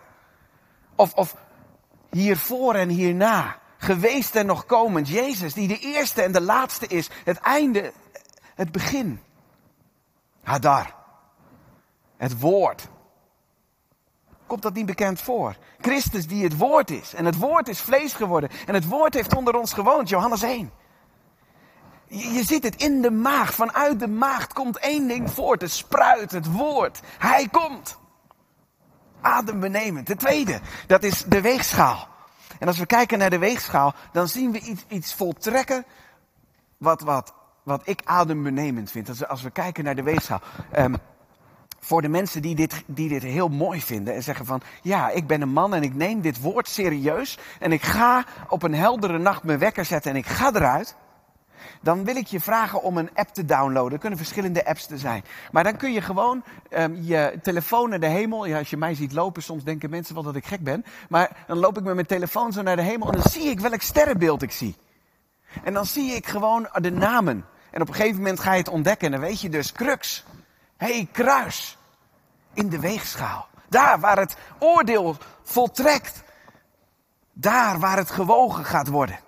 Of, 0.95 1.12
of 1.14 1.37
hiervoor 2.11 2.75
en 2.75 2.88
hierna. 2.88 3.59
Geweest 3.85 4.37
en 4.37 4.47
nog 4.47 4.67
komend. 4.67 5.09
Jezus, 5.09 5.55
die 5.55 5.69
de 5.69 5.79
eerste 5.79 6.23
en 6.23 6.33
de 6.33 6.41
laatste 6.41 6.87
is. 6.87 7.11
Het 7.25 7.38
einde, 7.38 7.93
het 8.55 8.73
begin. 8.73 9.21
Hadar. 10.43 10.95
Het 12.17 12.41
woord. 12.41 12.88
Komt 14.47 14.62
dat 14.62 14.75
niet 14.75 14.87
bekend 14.87 15.21
voor? 15.21 15.57
Christus 15.81 16.26
die 16.26 16.45
het 16.45 16.57
woord 16.57 16.91
is. 16.91 17.14
En 17.14 17.25
het 17.25 17.38
woord 17.38 17.69
is 17.69 17.81
vlees 17.81 18.12
geworden. 18.12 18.50
En 18.67 18.75
het 18.75 18.88
woord 18.88 19.14
heeft 19.14 19.37
onder 19.37 19.57
ons 19.57 19.73
gewoond. 19.73 20.09
Johannes 20.09 20.43
1. 20.43 20.73
Je, 22.07 22.45
ziet 22.45 22.62
het 22.62 22.76
in 22.76 23.03
de 23.03 23.11
maag. 23.11 23.55
Vanuit 23.55 24.00
de 24.00 24.09
maag 24.09 24.47
komt 24.47 24.79
één 24.79 25.09
ding 25.09 25.31
voort. 25.31 25.61
Het 25.61 25.73
spruit, 25.73 26.31
het 26.31 26.53
woord. 26.53 27.00
Hij 27.19 27.49
komt. 27.49 27.99
Adembenemend. 29.21 30.07
De 30.07 30.17
tweede, 30.17 30.61
dat 30.87 31.03
is 31.03 31.25
de 31.25 31.41
weegschaal. 31.41 32.12
En 32.58 32.66
als 32.66 32.78
we 32.78 32.87
kijken 32.87 33.18
naar 33.18 33.30
de 33.30 33.38
weegschaal, 33.38 33.94
dan 34.12 34.28
zien 34.28 34.52
we 34.52 34.61
iets, 34.61 34.84
iets 34.88 35.14
voltrekken 35.14 35.84
wat, 36.78 37.00
wat, 37.00 37.34
wat 37.62 37.82
ik 37.84 38.00
adembenemend 38.04 38.90
vind. 38.90 39.08
Als 39.08 39.18
we, 39.18 39.28
als 39.28 39.42
we 39.42 39.50
kijken 39.50 39.84
naar 39.84 39.94
de 39.94 40.02
weegschaal. 40.02 40.40
Um, 40.78 40.96
voor 41.84 42.02
de 42.02 42.08
mensen 42.08 42.42
die 42.42 42.54
dit, 42.54 42.82
die 42.87 43.08
dit 43.08 43.23
heel 43.23 43.49
mooi 43.49 43.80
vinden 43.80 44.14
en 44.14 44.23
zeggen 44.23 44.46
van, 44.46 44.61
ja, 44.82 45.11
ik 45.11 45.26
ben 45.26 45.40
een 45.40 45.52
man 45.52 45.75
en 45.75 45.82
ik 45.82 45.94
neem 45.94 46.20
dit 46.20 46.40
woord 46.40 46.68
serieus 46.68 47.38
en 47.58 47.73
ik 47.73 47.82
ga 47.82 48.25
op 48.49 48.62
een 48.62 48.75
heldere 48.75 49.18
nacht 49.18 49.42
mijn 49.42 49.58
wekker 49.58 49.84
zetten 49.84 50.11
en 50.11 50.16
ik 50.16 50.26
ga 50.26 50.54
eruit. 50.54 50.96
Dan 51.80 52.04
wil 52.04 52.16
ik 52.16 52.26
je 52.26 52.40
vragen 52.40 52.83
om 52.83 52.99
een 52.99 53.11
app 53.14 53.28
te 53.28 53.44
downloaden. 53.44 53.92
Er 53.92 53.99
kunnen 53.99 54.18
verschillende 54.18 54.66
apps 54.66 54.87
te 54.87 54.99
zijn. 54.99 55.25
Maar 55.52 55.64
dan 55.64 55.76
kun 55.76 55.92
je 55.92 56.00
gewoon 56.00 56.44
um, 56.71 56.97
je 57.02 57.38
telefoon 57.42 57.88
naar 57.88 58.00
de 58.00 58.06
hemel. 58.06 58.47
Ja, 58.47 58.59
als 58.59 58.71
je 58.71 58.76
mij 58.76 58.94
ziet 58.94 59.12
lopen, 59.12 59.42
soms 59.42 59.64
denken 59.64 59.90
mensen 59.90 60.14
wel 60.14 60.23
dat 60.23 60.37
ik 60.37 60.47
gek 60.47 60.61
ben. 60.61 60.85
Maar 61.09 61.44
dan 61.47 61.59
loop 61.59 61.78
ik 61.78 61.85
met 61.85 61.94
mijn 61.94 62.06
telefoon 62.06 62.52
zo 62.52 62.62
naar 62.62 62.76
de 62.76 62.83
hemel 62.83 63.12
en 63.12 63.21
dan 63.21 63.30
zie 63.30 63.50
ik 63.50 63.61
welk 63.61 63.80
sterrenbeeld 63.80 64.42
ik 64.42 64.52
zie. 64.52 64.76
En 65.64 65.75
dan 65.75 65.87
zie 65.87 66.12
ik 66.12 66.26
gewoon 66.26 66.68
de 66.73 66.90
namen. 66.90 67.44
En 67.71 67.80
op 67.80 67.88
een 67.88 67.94
gegeven 67.94 68.16
moment 68.16 68.40
ga 68.40 68.52
je 68.52 68.59
het 68.59 68.68
ontdekken 68.68 69.06
en 69.06 69.12
dan 69.12 69.28
weet 69.28 69.40
je 69.40 69.49
dus, 69.49 69.73
crux. 69.73 70.25
Hé, 70.76 70.94
hey, 70.94 71.09
kruis. 71.12 71.78
In 72.54 72.68
de 72.68 72.80
weegschaal. 72.80 73.47
Daar 73.68 74.00
waar 74.00 74.18
het 74.18 74.37
oordeel 74.59 75.16
voltrekt. 75.42 76.23
Daar 77.33 77.78
waar 77.78 77.97
het 77.97 78.11
gewogen 78.11 78.64
gaat 78.64 78.88
worden. 78.88 79.18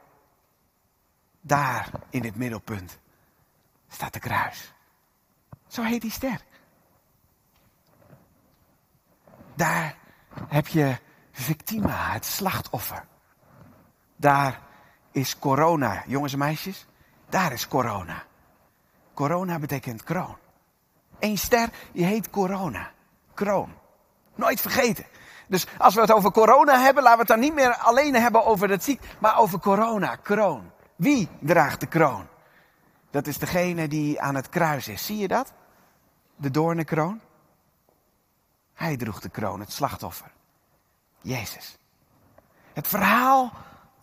Daar 1.47 1.91
in 2.11 2.25
het 2.25 2.37
middelpunt 2.37 2.99
staat 3.89 4.13
de 4.13 4.19
kruis. 4.19 4.73
Zo 5.67 5.83
heet 5.83 6.01
die 6.01 6.11
ster. 6.11 6.41
Daar 9.55 9.97
heb 10.49 10.67
je 10.67 10.99
victima, 11.33 12.13
het 12.13 12.25
slachtoffer. 12.25 13.07
Daar 14.17 14.61
is 15.11 15.39
corona, 15.39 16.03
jongens 16.07 16.33
en 16.33 16.39
meisjes. 16.39 16.87
Daar 17.29 17.53
is 17.53 17.69
corona. 17.69 18.23
Corona 19.15 19.59
betekent 19.59 20.03
kroon. 20.03 20.37
Eén 21.19 21.39
ster, 21.39 21.69
die 21.93 22.05
heet 22.05 22.31
corona. 22.31 22.91
Kroon. 23.35 23.75
Nooit 24.35 24.61
vergeten. 24.61 25.07
Dus 25.49 25.67
als 25.79 25.95
we 25.95 26.01
het 26.01 26.13
over 26.13 26.31
corona 26.31 26.81
hebben, 26.81 27.03
laten 27.03 27.19
we 27.19 27.33
het 27.33 27.41
dan 27.41 27.41
niet 27.41 27.55
meer 27.55 27.77
alleen 27.77 28.15
hebben 28.15 28.45
over 28.45 28.71
het 28.71 28.85
ziek, 28.85 29.01
maar 29.19 29.39
over 29.39 29.59
corona, 29.59 30.17
kroon. 30.17 30.75
Wie 30.97 31.29
draagt 31.39 31.81
de 31.81 31.87
kroon? 31.87 32.27
Dat 33.11 33.27
is 33.27 33.39
degene 33.39 33.89
die 33.89 34.21
aan 34.21 34.35
het 34.35 34.49
kruis 34.49 34.89
is. 34.89 35.07
Zie 35.07 35.19
je 35.19 35.29
dat? 35.29 35.53
De 36.37 36.51
doornenkroon. 36.51 37.21
Hij 38.75 38.97
droeg 38.97 39.21
de 39.21 39.29
kroon, 39.29 39.61
het 39.61 39.73
slachtoffer. 39.73 40.31
Jezus. 41.21 41.79
Het 42.73 42.87
verhaal 42.87 43.53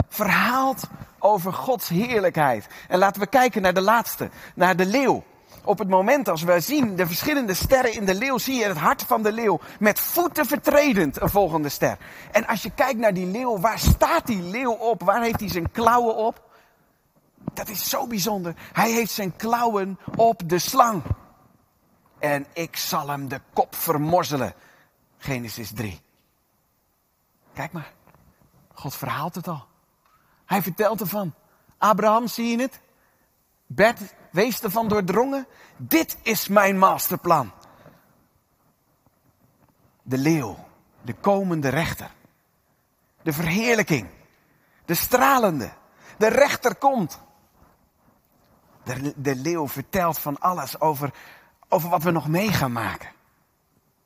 verhaalt 0.07 0.83
over 1.19 1.53
Gods 1.53 1.89
heerlijkheid. 1.89 2.67
En 2.87 2.97
laten 2.97 3.21
we 3.21 3.27
kijken 3.27 3.61
naar 3.61 3.73
de 3.73 3.81
laatste, 3.81 4.29
naar 4.55 4.75
de 4.75 4.85
leeuw. 4.85 5.23
Op 5.63 5.79
het 5.79 5.89
moment 5.89 6.29
als 6.29 6.43
we 6.43 6.59
zien 6.59 6.95
de 6.95 7.07
verschillende 7.07 7.53
sterren 7.53 7.93
in 7.93 8.05
de 8.05 8.15
leeuw, 8.15 8.37
zie 8.37 8.55
je 8.55 8.65
het 8.65 8.77
hart 8.77 9.03
van 9.03 9.23
de 9.23 9.31
leeuw 9.31 9.59
met 9.79 9.99
voeten 9.99 10.45
vertredend 10.45 11.21
een 11.21 11.29
volgende 11.29 11.69
ster. 11.69 11.97
En 12.31 12.47
als 12.47 12.63
je 12.63 12.71
kijkt 12.71 12.99
naar 12.99 13.13
die 13.13 13.25
leeuw, 13.25 13.59
waar 13.59 13.79
staat 13.79 14.27
die 14.27 14.41
leeuw 14.41 14.71
op? 14.71 15.03
Waar 15.03 15.21
heeft 15.21 15.39
hij 15.39 15.49
zijn 15.49 15.71
klauwen 15.71 16.15
op? 16.15 16.51
Dat 17.53 17.69
is 17.69 17.89
zo 17.89 18.07
bijzonder. 18.07 18.55
Hij 18.73 18.91
heeft 18.91 19.11
zijn 19.11 19.35
klauwen 19.35 19.99
op 20.15 20.49
de 20.49 20.59
slang. 20.59 21.03
En 22.19 22.45
ik 22.53 22.77
zal 22.77 23.09
hem 23.09 23.27
de 23.27 23.41
kop 23.53 23.75
vermorzelen. 23.75 24.53
Genesis 25.17 25.71
3. 25.73 26.01
Kijk 27.53 27.71
maar. 27.71 27.93
God 28.73 28.95
verhaalt 28.95 29.35
het 29.35 29.47
al. 29.47 29.65
Hij 30.45 30.61
vertelt 30.61 30.99
ervan. 30.99 31.33
Abraham, 31.77 32.27
zie 32.27 32.47
je 32.57 32.61
het? 32.61 32.81
Bert, 33.65 33.99
wees 34.31 34.61
ervan 34.61 34.87
doordrongen. 34.87 35.47
Dit 35.77 36.17
is 36.21 36.47
mijn 36.47 36.77
masterplan. 36.77 37.51
De 40.01 40.17
leeuw, 40.17 40.57
de 41.01 41.13
komende 41.13 41.69
rechter. 41.69 42.11
De 43.21 43.33
verheerlijking. 43.33 44.09
De 44.85 44.95
stralende. 44.95 45.71
De 46.17 46.27
rechter 46.27 46.75
komt. 46.75 47.19
De, 48.83 49.13
de 49.15 49.35
leeuw 49.35 49.67
vertelt 49.67 50.19
van 50.19 50.39
alles 50.39 50.79
over, 50.79 51.13
over 51.69 51.89
wat 51.89 52.03
we 52.03 52.11
nog 52.11 52.27
mee 52.27 52.51
gaan 52.51 52.71
maken. 52.71 53.09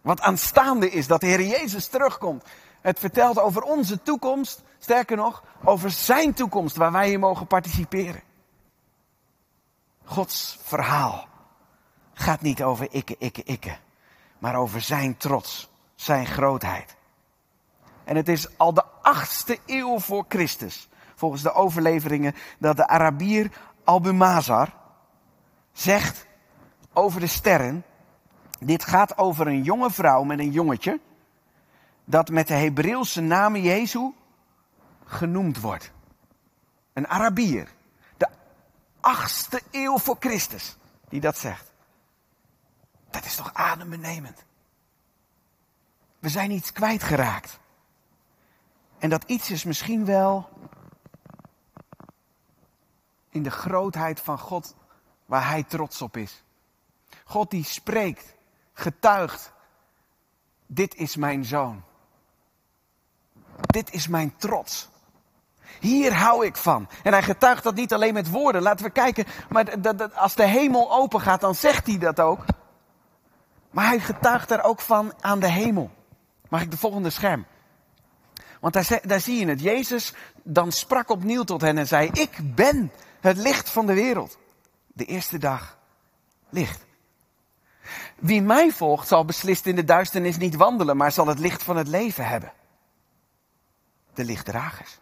Wat 0.01 0.21
aanstaande 0.21 0.89
is, 0.89 1.07
dat 1.07 1.21
de 1.21 1.27
Heer 1.27 1.41
Jezus 1.41 1.87
terugkomt. 1.87 2.43
Het 2.81 2.99
vertelt 2.99 3.39
over 3.39 3.61
onze 3.61 4.01
toekomst, 4.01 4.63
sterker 4.79 5.17
nog, 5.17 5.43
over 5.63 5.91
zijn 5.91 6.33
toekomst 6.33 6.75
waar 6.75 6.91
wij 6.91 7.11
in 7.11 7.19
mogen 7.19 7.47
participeren. 7.47 8.21
Gods 10.03 10.59
verhaal 10.61 11.27
gaat 12.13 12.41
niet 12.41 12.63
over 12.63 12.87
ikke, 12.91 13.15
ikke, 13.19 13.43
ikke, 13.43 13.77
maar 14.39 14.55
over 14.55 14.81
zijn 14.81 15.17
trots, 15.17 15.69
zijn 15.95 16.25
grootheid. 16.25 16.95
En 18.03 18.15
het 18.15 18.27
is 18.29 18.57
al 18.57 18.73
de 18.73 18.83
achtste 19.01 19.57
eeuw 19.65 19.99
voor 19.99 20.25
Christus, 20.27 20.89
volgens 21.15 21.41
de 21.41 21.53
overleveringen, 21.53 22.35
dat 22.57 22.77
de 22.77 22.87
Arabier 22.87 23.51
Albumazar 23.87 24.73
zegt 25.71 26.25
over 26.93 27.19
de 27.19 27.27
sterren, 27.27 27.85
dit 28.59 28.83
gaat 28.83 29.17
over 29.17 29.47
een 29.47 29.63
jonge 29.63 29.91
vrouw 29.91 30.23
met 30.23 30.39
een 30.39 30.51
jongetje, 30.51 30.99
dat 32.05 32.29
met 32.29 32.47
de 32.47 32.53
Hebreeuwse 32.53 33.21
naam 33.21 33.55
Jezus 33.55 34.09
genoemd 35.05 35.59
wordt. 35.59 35.91
Een 36.93 37.07
Arabier, 37.07 37.67
de 38.17 38.27
achtste 38.99 39.61
eeuw 39.71 39.97
voor 39.97 40.15
Christus, 40.19 40.77
die 41.09 41.21
dat 41.21 41.37
zegt. 41.37 41.73
Dat 43.09 43.25
is 43.25 43.35
toch 43.35 43.53
adembenemend. 43.53 44.45
We 46.19 46.29
zijn 46.29 46.51
iets 46.51 46.71
kwijtgeraakt. 46.71 47.59
En 48.97 49.09
dat 49.09 49.23
iets 49.23 49.51
is 49.51 49.63
misschien 49.63 50.05
wel 50.05 50.49
in 53.37 53.43
de 53.43 53.51
grootheid 53.51 54.19
van 54.19 54.39
God 54.39 54.75
waar 55.25 55.49
Hij 55.49 55.63
trots 55.63 56.01
op 56.01 56.17
is. 56.17 56.43
God 57.25 57.51
die 57.51 57.63
spreekt, 57.63 58.35
getuigt, 58.73 59.51
dit 60.65 60.95
is 60.95 61.15
mijn 61.15 61.45
zoon. 61.45 61.83
Dit 63.61 63.93
is 63.93 64.07
mijn 64.07 64.35
trots. 64.35 64.89
Hier 65.79 66.13
hou 66.13 66.45
ik 66.45 66.55
van. 66.55 66.87
En 67.03 67.13
hij 67.13 67.23
getuigt 67.23 67.63
dat 67.63 67.75
niet 67.75 67.93
alleen 67.93 68.13
met 68.13 68.29
woorden. 68.29 68.61
Laten 68.61 68.85
we 68.85 68.91
kijken, 68.91 69.25
maar 69.49 69.81
als 70.13 70.35
de 70.35 70.45
hemel 70.45 70.91
open 70.91 71.21
gaat, 71.21 71.41
dan 71.41 71.55
zegt 71.55 71.87
hij 71.87 71.97
dat 71.97 72.19
ook. 72.19 72.45
Maar 73.71 73.87
hij 73.87 73.99
getuigt 73.99 74.51
er 74.51 74.63
ook 74.63 74.81
van 74.81 75.13
aan 75.21 75.39
de 75.39 75.51
hemel. 75.51 75.91
Mag 76.49 76.61
ik 76.61 76.71
de 76.71 76.77
volgende 76.77 77.09
scherm? 77.09 77.45
Want 78.59 78.73
daar, 78.73 78.99
daar 79.03 79.19
zie 79.19 79.39
je 79.39 79.47
het. 79.47 79.61
Jezus 79.61 80.13
dan 80.43 80.71
sprak 80.71 81.09
opnieuw 81.09 81.43
tot 81.43 81.61
hen 81.61 81.77
en 81.77 81.87
zei, 81.87 82.09
ik 82.13 82.55
ben 82.55 82.91
het 83.19 83.37
licht 83.37 83.69
van 83.69 83.85
de 83.85 83.93
wereld. 83.93 84.37
De 84.87 85.05
eerste 85.05 85.37
dag 85.37 85.77
licht. 86.49 86.85
Wie 88.15 88.41
mij 88.41 88.71
volgt 88.71 89.07
zal 89.07 89.25
beslist 89.25 89.65
in 89.65 89.75
de 89.75 89.83
duisternis 89.83 90.37
niet 90.37 90.55
wandelen, 90.55 90.97
maar 90.97 91.11
zal 91.11 91.27
het 91.27 91.39
licht 91.39 91.63
van 91.63 91.77
het 91.77 91.87
leven 91.87 92.27
hebben. 92.27 92.53
De 94.13 94.25
lichtdragers. 94.25 94.97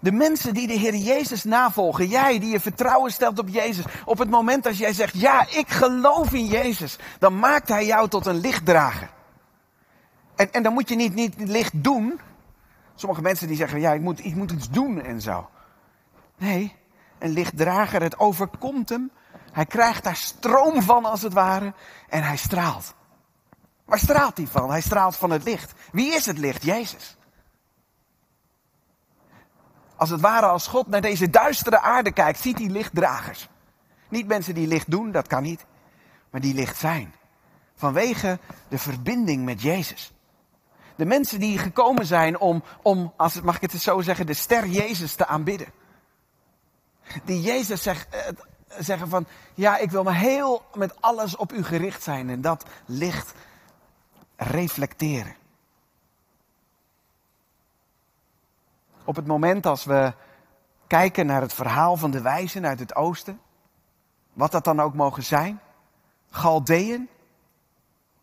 De 0.00 0.12
mensen 0.12 0.54
die 0.54 0.66
de 0.66 0.72
Heer 0.72 0.94
Jezus 0.94 1.44
navolgen, 1.44 2.06
jij 2.06 2.38
die 2.38 2.50
je 2.50 2.60
vertrouwen 2.60 3.12
stelt 3.12 3.38
op 3.38 3.48
Jezus, 3.48 3.84
op 4.04 4.18
het 4.18 4.30
moment 4.30 4.64
dat 4.64 4.76
jij 4.76 4.92
zegt, 4.92 5.20
ja, 5.20 5.46
ik 5.50 5.68
geloof 5.68 6.32
in 6.32 6.46
Jezus, 6.46 6.98
dan 7.18 7.38
maakt 7.38 7.68
Hij 7.68 7.86
jou 7.86 8.08
tot 8.08 8.26
een 8.26 8.40
lichtdrager. 8.40 9.10
En, 10.36 10.52
en 10.52 10.62
dan 10.62 10.72
moet 10.72 10.88
je 10.88 10.96
niet, 10.96 11.14
niet 11.14 11.34
licht 11.38 11.84
doen. 11.84 12.20
Sommige 12.94 13.22
mensen 13.22 13.46
die 13.46 13.56
zeggen, 13.56 13.80
ja, 13.80 13.92
ik 13.92 14.00
moet, 14.00 14.24
ik 14.24 14.34
moet 14.34 14.50
iets 14.50 14.70
doen 14.70 15.02
en 15.02 15.20
zo. 15.20 15.48
Nee, 16.36 16.76
een 17.18 17.30
lichtdrager, 17.30 18.02
het 18.02 18.18
overkomt 18.18 18.88
hem. 18.88 19.10
Hij 19.52 19.66
krijgt 19.66 20.04
daar 20.04 20.16
stroom 20.16 20.82
van 20.82 21.04
als 21.04 21.22
het 21.22 21.32
ware 21.32 21.74
en 22.08 22.22
hij 22.22 22.36
straalt. 22.36 22.94
Waar 23.84 23.98
straalt 23.98 24.36
hij 24.36 24.46
van? 24.46 24.70
Hij 24.70 24.80
straalt 24.80 25.16
van 25.16 25.30
het 25.30 25.44
licht. 25.44 25.72
Wie 25.92 26.14
is 26.14 26.26
het 26.26 26.38
licht? 26.38 26.62
Jezus. 26.62 27.16
Als 29.96 30.10
het 30.10 30.20
ware 30.20 30.46
als 30.46 30.66
God 30.66 30.86
naar 30.86 31.00
deze 31.00 31.30
duistere 31.30 31.80
aarde 31.80 32.12
kijkt, 32.12 32.40
ziet 32.40 32.58
hij 32.58 32.68
lichtdragers. 32.68 33.48
Niet 34.08 34.26
mensen 34.26 34.54
die 34.54 34.66
licht 34.66 34.90
doen, 34.90 35.12
dat 35.12 35.26
kan 35.26 35.42
niet, 35.42 35.66
maar 36.30 36.40
die 36.40 36.54
licht 36.54 36.76
zijn. 36.76 37.14
Vanwege 37.74 38.38
de 38.68 38.78
verbinding 38.78 39.44
met 39.44 39.62
Jezus. 39.62 40.12
De 40.96 41.04
mensen 41.04 41.40
die 41.40 41.58
gekomen 41.58 42.06
zijn 42.06 42.38
om, 42.38 42.62
om 42.82 43.12
als 43.16 43.34
het, 43.34 43.44
mag 43.44 43.60
ik 43.60 43.70
het 43.70 43.82
zo 43.82 44.00
zeggen, 44.00 44.26
de 44.26 44.34
ster 44.34 44.66
Jezus 44.66 45.14
te 45.14 45.26
aanbidden. 45.26 45.66
Die 47.24 47.40
Jezus 47.40 47.82
zegt, 47.82 48.08
eh, 48.08 48.20
zeggen 48.78 49.08
van, 49.08 49.26
ja, 49.54 49.78
ik 49.78 49.90
wil 49.90 50.02
maar 50.02 50.16
heel 50.16 50.62
met 50.74 51.00
alles 51.00 51.36
op 51.36 51.52
u 51.52 51.64
gericht 51.64 52.02
zijn 52.02 52.30
en 52.30 52.40
dat 52.40 52.64
licht 52.84 53.34
reflecteren. 54.36 55.34
Op 59.04 59.16
het 59.16 59.26
moment 59.26 59.66
als 59.66 59.84
we 59.84 60.14
kijken 60.86 61.26
naar 61.26 61.40
het 61.40 61.54
verhaal 61.54 61.96
van 61.96 62.10
de 62.10 62.20
wijzen 62.20 62.66
uit 62.66 62.78
het 62.78 62.94
oosten, 62.94 63.40
wat 64.32 64.52
dat 64.52 64.64
dan 64.64 64.80
ook 64.80 64.94
mogen 64.94 65.22
zijn, 65.22 65.60
Galdeën, 66.30 67.08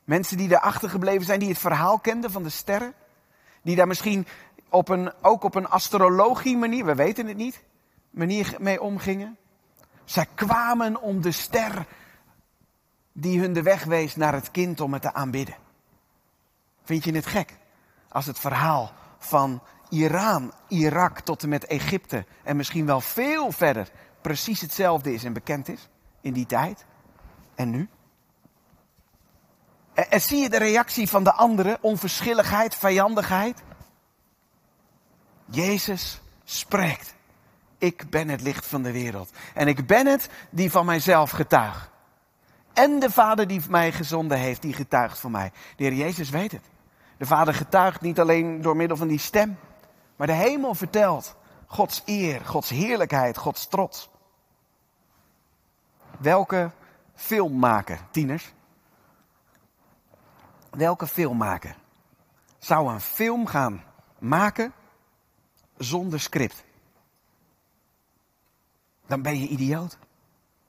mensen 0.03 0.37
die 0.37 0.47
daar 0.47 0.59
achtergebleven 0.59 1.25
zijn, 1.25 1.39
die 1.39 1.49
het 1.49 1.57
verhaal 1.57 1.99
kenden 1.99 2.31
van 2.31 2.43
de 2.43 2.49
sterren, 2.49 2.93
die 3.61 3.75
daar 3.75 3.87
misschien 3.87 4.27
op 4.69 4.89
een, 4.89 5.13
ook 5.21 5.43
op 5.43 5.55
een 5.55 5.67
astrologie 5.67 6.57
manier, 6.57 6.85
we 6.85 6.95
weten 6.95 7.27
het 7.27 7.37
niet, 7.37 7.63
manier 8.13 8.55
mee 8.59 8.81
omgingen. 8.81 9.37
Zij 10.05 10.27
kwamen 10.35 11.01
om 11.01 11.21
de 11.21 11.31
ster 11.31 11.85
die 13.11 13.39
hun 13.39 13.53
de 13.53 13.61
weg 13.61 13.83
wees 13.83 14.15
naar 14.15 14.33
het 14.33 14.51
kind 14.51 14.81
om 14.81 14.93
het 14.93 15.01
te 15.01 15.13
aanbidden. 15.13 15.55
Vind 16.83 17.03
je 17.03 17.15
het 17.15 17.25
gek? 17.25 17.57
Als 18.09 18.25
het 18.25 18.39
verhaal 18.39 18.91
van 19.17 19.61
Iran, 19.89 20.53
Irak 20.67 21.19
tot 21.19 21.43
en 21.43 21.49
met 21.49 21.65
Egypte 21.65 22.25
en 22.43 22.55
misschien 22.55 22.85
wel 22.85 23.01
veel 23.01 23.51
verder 23.51 23.91
precies 24.21 24.61
hetzelfde 24.61 25.13
is 25.13 25.23
en 25.23 25.33
bekend 25.33 25.67
is 25.67 25.89
in 26.21 26.33
die 26.33 26.45
tijd 26.45 26.85
en 27.55 27.69
nu? 27.69 27.89
En, 29.93 30.11
en 30.11 30.21
zie 30.21 30.41
je 30.41 30.49
de 30.49 30.57
reactie 30.57 31.09
van 31.09 31.23
de 31.23 31.33
anderen, 31.33 31.77
onverschilligheid, 31.81 32.75
vijandigheid? 32.75 33.63
Jezus 35.45 36.21
spreekt. 36.43 37.15
Ik 37.83 38.09
ben 38.09 38.29
het 38.29 38.41
licht 38.41 38.65
van 38.65 38.81
de 38.81 38.91
wereld. 38.91 39.29
En 39.53 39.67
ik 39.67 39.87
ben 39.87 40.05
het 40.05 40.29
die 40.49 40.71
van 40.71 40.85
mijzelf 40.85 41.31
getuigt. 41.31 41.89
En 42.73 42.99
de 42.99 43.11
Vader 43.11 43.47
die 43.47 43.61
mij 43.69 43.91
gezonden 43.91 44.37
heeft, 44.37 44.61
die 44.61 44.73
getuigt 44.73 45.19
voor 45.19 45.31
mij. 45.31 45.51
De 45.75 45.83
Heer 45.83 45.93
Jezus 45.93 46.29
weet 46.29 46.51
het. 46.51 46.63
De 47.17 47.25
Vader 47.25 47.53
getuigt 47.53 48.01
niet 48.01 48.19
alleen 48.19 48.61
door 48.61 48.75
middel 48.75 48.97
van 48.97 49.07
die 49.07 49.19
stem, 49.19 49.57
maar 50.15 50.27
de 50.27 50.33
hemel 50.33 50.75
vertelt 50.75 51.35
Gods 51.65 52.01
eer, 52.05 52.41
Gods 52.45 52.69
heerlijkheid, 52.69 53.37
Gods 53.37 53.67
trots. 53.67 54.09
Welke 56.17 56.71
filmmaker, 57.15 57.99
tieners, 58.11 58.53
welke 60.69 61.07
filmmaker 61.07 61.75
zou 62.59 62.93
een 62.93 63.01
film 63.01 63.45
gaan 63.45 63.83
maken 64.19 64.73
zonder 65.77 66.19
script? 66.19 66.63
Dan 69.07 69.21
ben 69.21 69.39
je 69.39 69.47
idioot. 69.47 69.97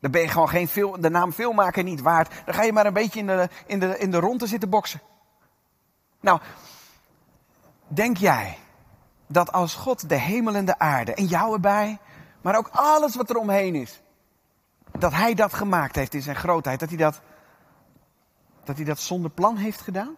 Dan 0.01 0.11
ben 0.11 0.21
je 0.21 0.29
gewoon 0.29 0.49
geen 0.49 0.69
film, 0.69 1.01
de 1.01 1.11
naam 1.11 1.33
filmmaker 1.33 1.83
niet 1.83 2.01
waard. 2.01 2.35
Dan 2.45 2.55
ga 2.55 2.63
je 2.63 2.73
maar 2.73 2.87
een 2.87 2.93
beetje 2.93 3.21
in 3.21 3.27
de, 3.27 3.49
in 3.67 3.81
de, 3.81 3.99
in 3.99 4.11
de 4.11 4.19
ronde 4.19 4.47
zitten 4.47 4.69
boksen. 4.69 5.01
Nou, 6.21 6.41
denk 7.89 8.17
jij 8.17 8.59
dat 9.27 9.53
als 9.53 9.75
God 9.75 10.09
de 10.09 10.15
hemel 10.15 10.55
en 10.55 10.65
de 10.65 10.79
aarde 10.79 11.15
en 11.15 11.25
jou 11.25 11.53
erbij, 11.53 11.99
maar 12.41 12.57
ook 12.57 12.69
alles 12.73 13.17
wat 13.17 13.31
er 13.31 13.37
omheen 13.37 13.75
is, 13.75 14.03
dat 14.99 15.13
Hij 15.13 15.35
dat 15.35 15.55
gemaakt 15.55 15.95
heeft 15.95 16.15
in 16.15 16.23
zijn 16.23 16.37
grootheid, 16.37 16.81
dat 16.81 16.89
Hij 16.89 16.99
dat, 16.99 17.21
dat, 18.65 18.77
hij 18.77 18.85
dat 18.85 18.99
zonder 18.99 19.31
plan 19.31 19.57
heeft 19.57 19.81
gedaan? 19.81 20.17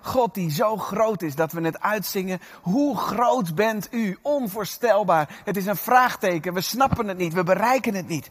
God 0.00 0.34
die 0.34 0.50
zo 0.50 0.76
groot 0.76 1.22
is 1.22 1.34
dat 1.34 1.52
we 1.52 1.60
het 1.60 1.80
uitzingen. 1.80 2.40
Hoe 2.62 2.96
groot 2.96 3.54
bent 3.54 3.88
u? 3.90 4.18
Onvoorstelbaar. 4.22 5.40
Het 5.44 5.56
is 5.56 5.66
een 5.66 5.76
vraagteken. 5.76 6.54
We 6.54 6.60
snappen 6.60 7.08
het 7.08 7.18
niet. 7.18 7.32
We 7.32 7.42
bereiken 7.42 7.94
het 7.94 8.08
niet. 8.08 8.30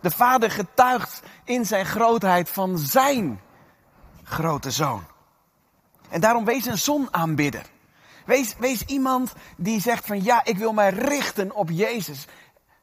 De 0.00 0.10
Vader 0.10 0.50
getuigt 0.50 1.22
in 1.44 1.66
zijn 1.66 1.86
grootheid 1.86 2.50
van 2.50 2.78
zijn 2.78 3.40
grote 4.22 4.70
zoon. 4.70 5.04
En 6.08 6.20
daarom 6.20 6.44
wees 6.44 6.66
een 6.66 6.78
zonaanbidder. 6.78 7.66
Wees, 8.24 8.54
wees 8.58 8.84
iemand 8.84 9.32
die 9.56 9.80
zegt 9.80 10.06
van 10.06 10.24
ja, 10.24 10.44
ik 10.44 10.58
wil 10.58 10.72
mij 10.72 10.90
richten 10.90 11.54
op 11.54 11.70
Jezus. 11.70 12.26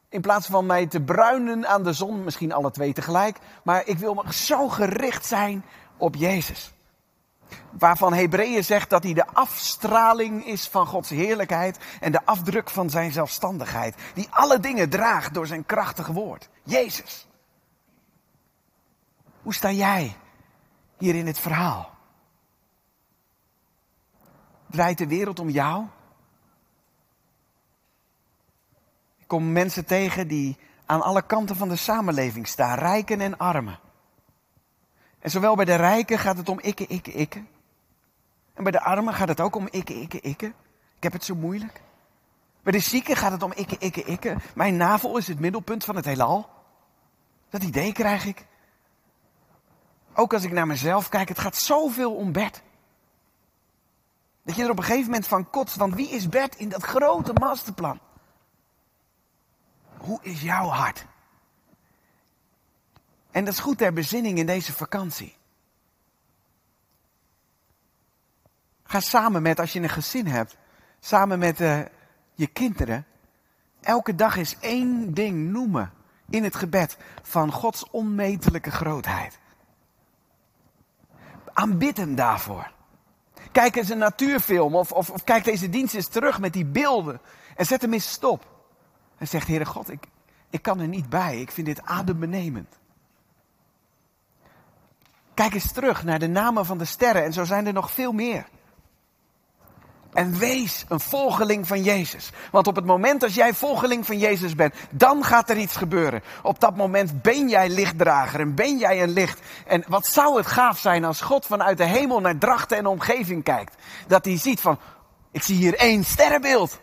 In 0.08 0.20
plaats 0.20 0.46
van 0.46 0.66
mij 0.66 0.86
te 0.86 1.00
bruinen 1.00 1.68
aan 1.68 1.82
de 1.82 1.92
zon, 1.92 2.24
misschien 2.24 2.52
alle 2.52 2.70
twee 2.70 2.92
tegelijk. 2.92 3.38
Maar 3.62 3.86
ik 3.86 3.98
wil 3.98 4.24
zo 4.30 4.68
gericht 4.68 5.26
zijn 5.26 5.64
op 5.96 6.14
Jezus. 6.14 6.72
Waarvan 7.78 8.12
Hebreeën 8.12 8.64
zegt 8.64 8.90
dat 8.90 9.02
hij 9.02 9.12
de 9.12 9.26
afstraling 9.26 10.46
is 10.46 10.68
van 10.68 10.86
Gods 10.86 11.10
heerlijkheid 11.10 11.78
en 12.00 12.12
de 12.12 12.24
afdruk 12.24 12.70
van 12.70 12.90
zijn 12.90 13.12
zelfstandigheid. 13.12 13.94
Die 14.14 14.28
alle 14.30 14.60
dingen 14.60 14.88
draagt 14.88 15.34
door 15.34 15.46
zijn 15.46 15.66
krachtige 15.66 16.12
woord. 16.12 16.48
Jezus. 16.62 17.26
Hoe 19.42 19.54
sta 19.54 19.70
jij 19.70 20.16
hier 20.98 21.14
in 21.14 21.26
het 21.26 21.38
verhaal? 21.38 21.90
Draait 24.66 24.98
de 24.98 25.06
wereld 25.06 25.38
om 25.38 25.48
jou? 25.48 25.86
Ik 29.18 29.28
kom 29.28 29.52
mensen 29.52 29.84
tegen 29.84 30.28
die 30.28 30.56
aan 30.86 31.02
alle 31.02 31.26
kanten 31.26 31.56
van 31.56 31.68
de 31.68 31.76
samenleving 31.76 32.48
staan, 32.48 32.78
rijken 32.78 33.20
en 33.20 33.36
armen. 33.36 33.78
En 35.24 35.30
zowel 35.30 35.56
bij 35.56 35.64
de 35.64 35.74
rijken 35.74 36.18
gaat 36.18 36.36
het 36.36 36.48
om 36.48 36.60
ikke, 36.60 36.86
ikke, 36.86 37.12
ikke. 37.12 37.44
En 38.54 38.62
bij 38.62 38.72
de 38.72 38.80
armen 38.80 39.14
gaat 39.14 39.28
het 39.28 39.40
ook 39.40 39.56
om 39.56 39.68
ikke, 39.70 39.94
ikke, 39.94 40.20
ikke. 40.20 40.46
Ik 40.96 41.02
heb 41.02 41.12
het 41.12 41.24
zo 41.24 41.34
moeilijk. 41.34 41.82
Bij 42.62 42.72
de 42.72 42.78
zieken 42.78 43.16
gaat 43.16 43.32
het 43.32 43.42
om 43.42 43.52
ikke, 43.52 43.76
ikke, 43.78 44.02
ikke. 44.02 44.36
Mijn 44.54 44.76
navel 44.76 45.16
is 45.16 45.28
het 45.28 45.40
middelpunt 45.40 45.84
van 45.84 45.96
het 45.96 46.04
heelal. 46.04 46.48
Dat 47.50 47.62
idee 47.62 47.92
krijg 47.92 48.24
ik. 48.24 48.46
Ook 50.14 50.32
als 50.32 50.44
ik 50.44 50.52
naar 50.52 50.66
mezelf 50.66 51.08
kijk, 51.08 51.28
het 51.28 51.38
gaat 51.38 51.56
zoveel 51.56 52.14
om 52.14 52.32
Bert. 52.32 52.62
Dat 54.42 54.56
je 54.56 54.62
er 54.62 54.70
op 54.70 54.78
een 54.78 54.84
gegeven 54.84 55.06
moment 55.06 55.26
van 55.26 55.50
kotst, 55.50 55.76
want 55.76 55.94
wie 55.94 56.08
is 56.08 56.28
Bert 56.28 56.56
in 56.56 56.68
dat 56.68 56.82
grote 56.82 57.32
masterplan? 57.32 58.00
Hoe 59.96 60.18
is 60.22 60.40
jouw 60.40 60.66
hart? 60.66 61.06
En 63.34 63.44
dat 63.44 63.54
is 63.54 63.60
goed 63.60 63.78
ter 63.78 63.92
bezinning 63.92 64.38
in 64.38 64.46
deze 64.46 64.72
vakantie. 64.72 65.36
Ga 68.82 69.00
samen 69.00 69.42
met, 69.42 69.60
als 69.60 69.72
je 69.72 69.80
een 69.80 69.88
gezin 69.88 70.26
hebt, 70.26 70.56
samen 71.00 71.38
met 71.38 71.60
uh, 71.60 71.80
je 72.34 72.46
kinderen, 72.46 73.06
elke 73.80 74.14
dag 74.14 74.36
eens 74.36 74.56
één 74.60 75.14
ding 75.14 75.50
noemen 75.50 75.92
in 76.30 76.44
het 76.44 76.54
gebed 76.54 76.96
van 77.22 77.52
Gods 77.52 77.90
onmetelijke 77.90 78.70
grootheid. 78.70 79.38
Aanbid 81.52 81.96
hem 81.96 82.14
daarvoor. 82.14 82.72
Kijk 83.52 83.76
eens 83.76 83.88
een 83.88 83.98
natuurfilm 83.98 84.74
of, 84.74 84.92
of, 84.92 85.10
of, 85.10 85.24
kijk 85.24 85.44
deze 85.44 85.68
dienst 85.68 85.94
eens 85.94 86.08
terug 86.08 86.40
met 86.40 86.52
die 86.52 86.66
beelden 86.66 87.20
en 87.56 87.66
zet 87.66 87.82
hem 87.82 87.92
eens 87.92 88.10
stop. 88.10 88.66
En 89.16 89.28
zegt, 89.28 89.46
Heere 89.46 89.66
God, 89.66 89.90
ik, 89.90 90.06
ik 90.50 90.62
kan 90.62 90.80
er 90.80 90.88
niet 90.88 91.08
bij, 91.08 91.40
ik 91.40 91.50
vind 91.50 91.66
dit 91.66 91.82
adembenemend. 91.82 92.78
Kijk 95.34 95.54
eens 95.54 95.72
terug 95.72 96.04
naar 96.04 96.18
de 96.18 96.28
namen 96.28 96.66
van 96.66 96.78
de 96.78 96.84
sterren 96.84 97.24
en 97.24 97.32
zo 97.32 97.44
zijn 97.44 97.66
er 97.66 97.72
nog 97.72 97.90
veel 97.90 98.12
meer. 98.12 98.46
En 100.12 100.38
wees 100.38 100.84
een 100.88 101.00
volgeling 101.00 101.66
van 101.66 101.82
Jezus. 101.82 102.30
Want 102.50 102.66
op 102.66 102.76
het 102.76 102.84
moment 102.84 103.20
dat 103.20 103.34
jij 103.34 103.54
volgeling 103.54 104.06
van 104.06 104.18
Jezus 104.18 104.54
bent, 104.54 104.74
dan 104.90 105.24
gaat 105.24 105.50
er 105.50 105.56
iets 105.56 105.76
gebeuren. 105.76 106.22
Op 106.42 106.60
dat 106.60 106.76
moment 106.76 107.22
ben 107.22 107.48
jij 107.48 107.68
lichtdrager 107.68 108.40
en 108.40 108.54
ben 108.54 108.78
jij 108.78 109.02
een 109.02 109.12
licht. 109.12 109.40
En 109.66 109.84
wat 109.88 110.06
zou 110.06 110.36
het 110.36 110.46
gaaf 110.46 110.78
zijn 110.78 111.04
als 111.04 111.20
God 111.20 111.46
vanuit 111.46 111.78
de 111.78 111.84
hemel 111.84 112.20
naar 112.20 112.38
drachten 112.38 112.76
en 112.76 112.86
omgeving 112.86 113.42
kijkt. 113.42 113.74
Dat 114.06 114.24
hij 114.24 114.38
ziet 114.38 114.60
van, 114.60 114.78
ik 115.30 115.42
zie 115.42 115.56
hier 115.56 115.74
één 115.74 116.04
sterrenbeeld. 116.04 116.80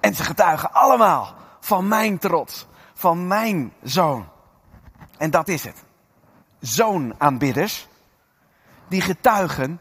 En 0.00 0.14
ze 0.14 0.24
getuigen 0.24 0.72
allemaal 0.72 1.34
van 1.60 1.88
mijn 1.88 2.18
trots, 2.18 2.66
van 2.94 3.26
mijn 3.26 3.72
zoon. 3.82 4.28
En 5.18 5.30
dat 5.30 5.48
is 5.48 5.64
het. 5.64 5.87
Zoonaanbidders, 6.60 7.86
die 8.88 9.00
getuigen 9.00 9.80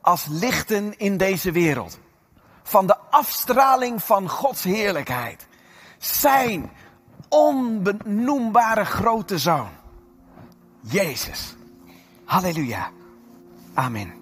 als 0.00 0.26
lichten 0.30 0.98
in 0.98 1.16
deze 1.16 1.52
wereld. 1.52 1.98
Van 2.62 2.86
de 2.86 2.96
afstraling 2.96 4.02
van 4.02 4.28
Gods 4.28 4.62
heerlijkheid. 4.62 5.46
Zijn 5.98 6.70
onbenoembare 7.28 8.84
grote 8.84 9.38
zoon. 9.38 9.70
Jezus. 10.80 11.56
Halleluja. 12.24 12.90
Amen. 13.74 14.21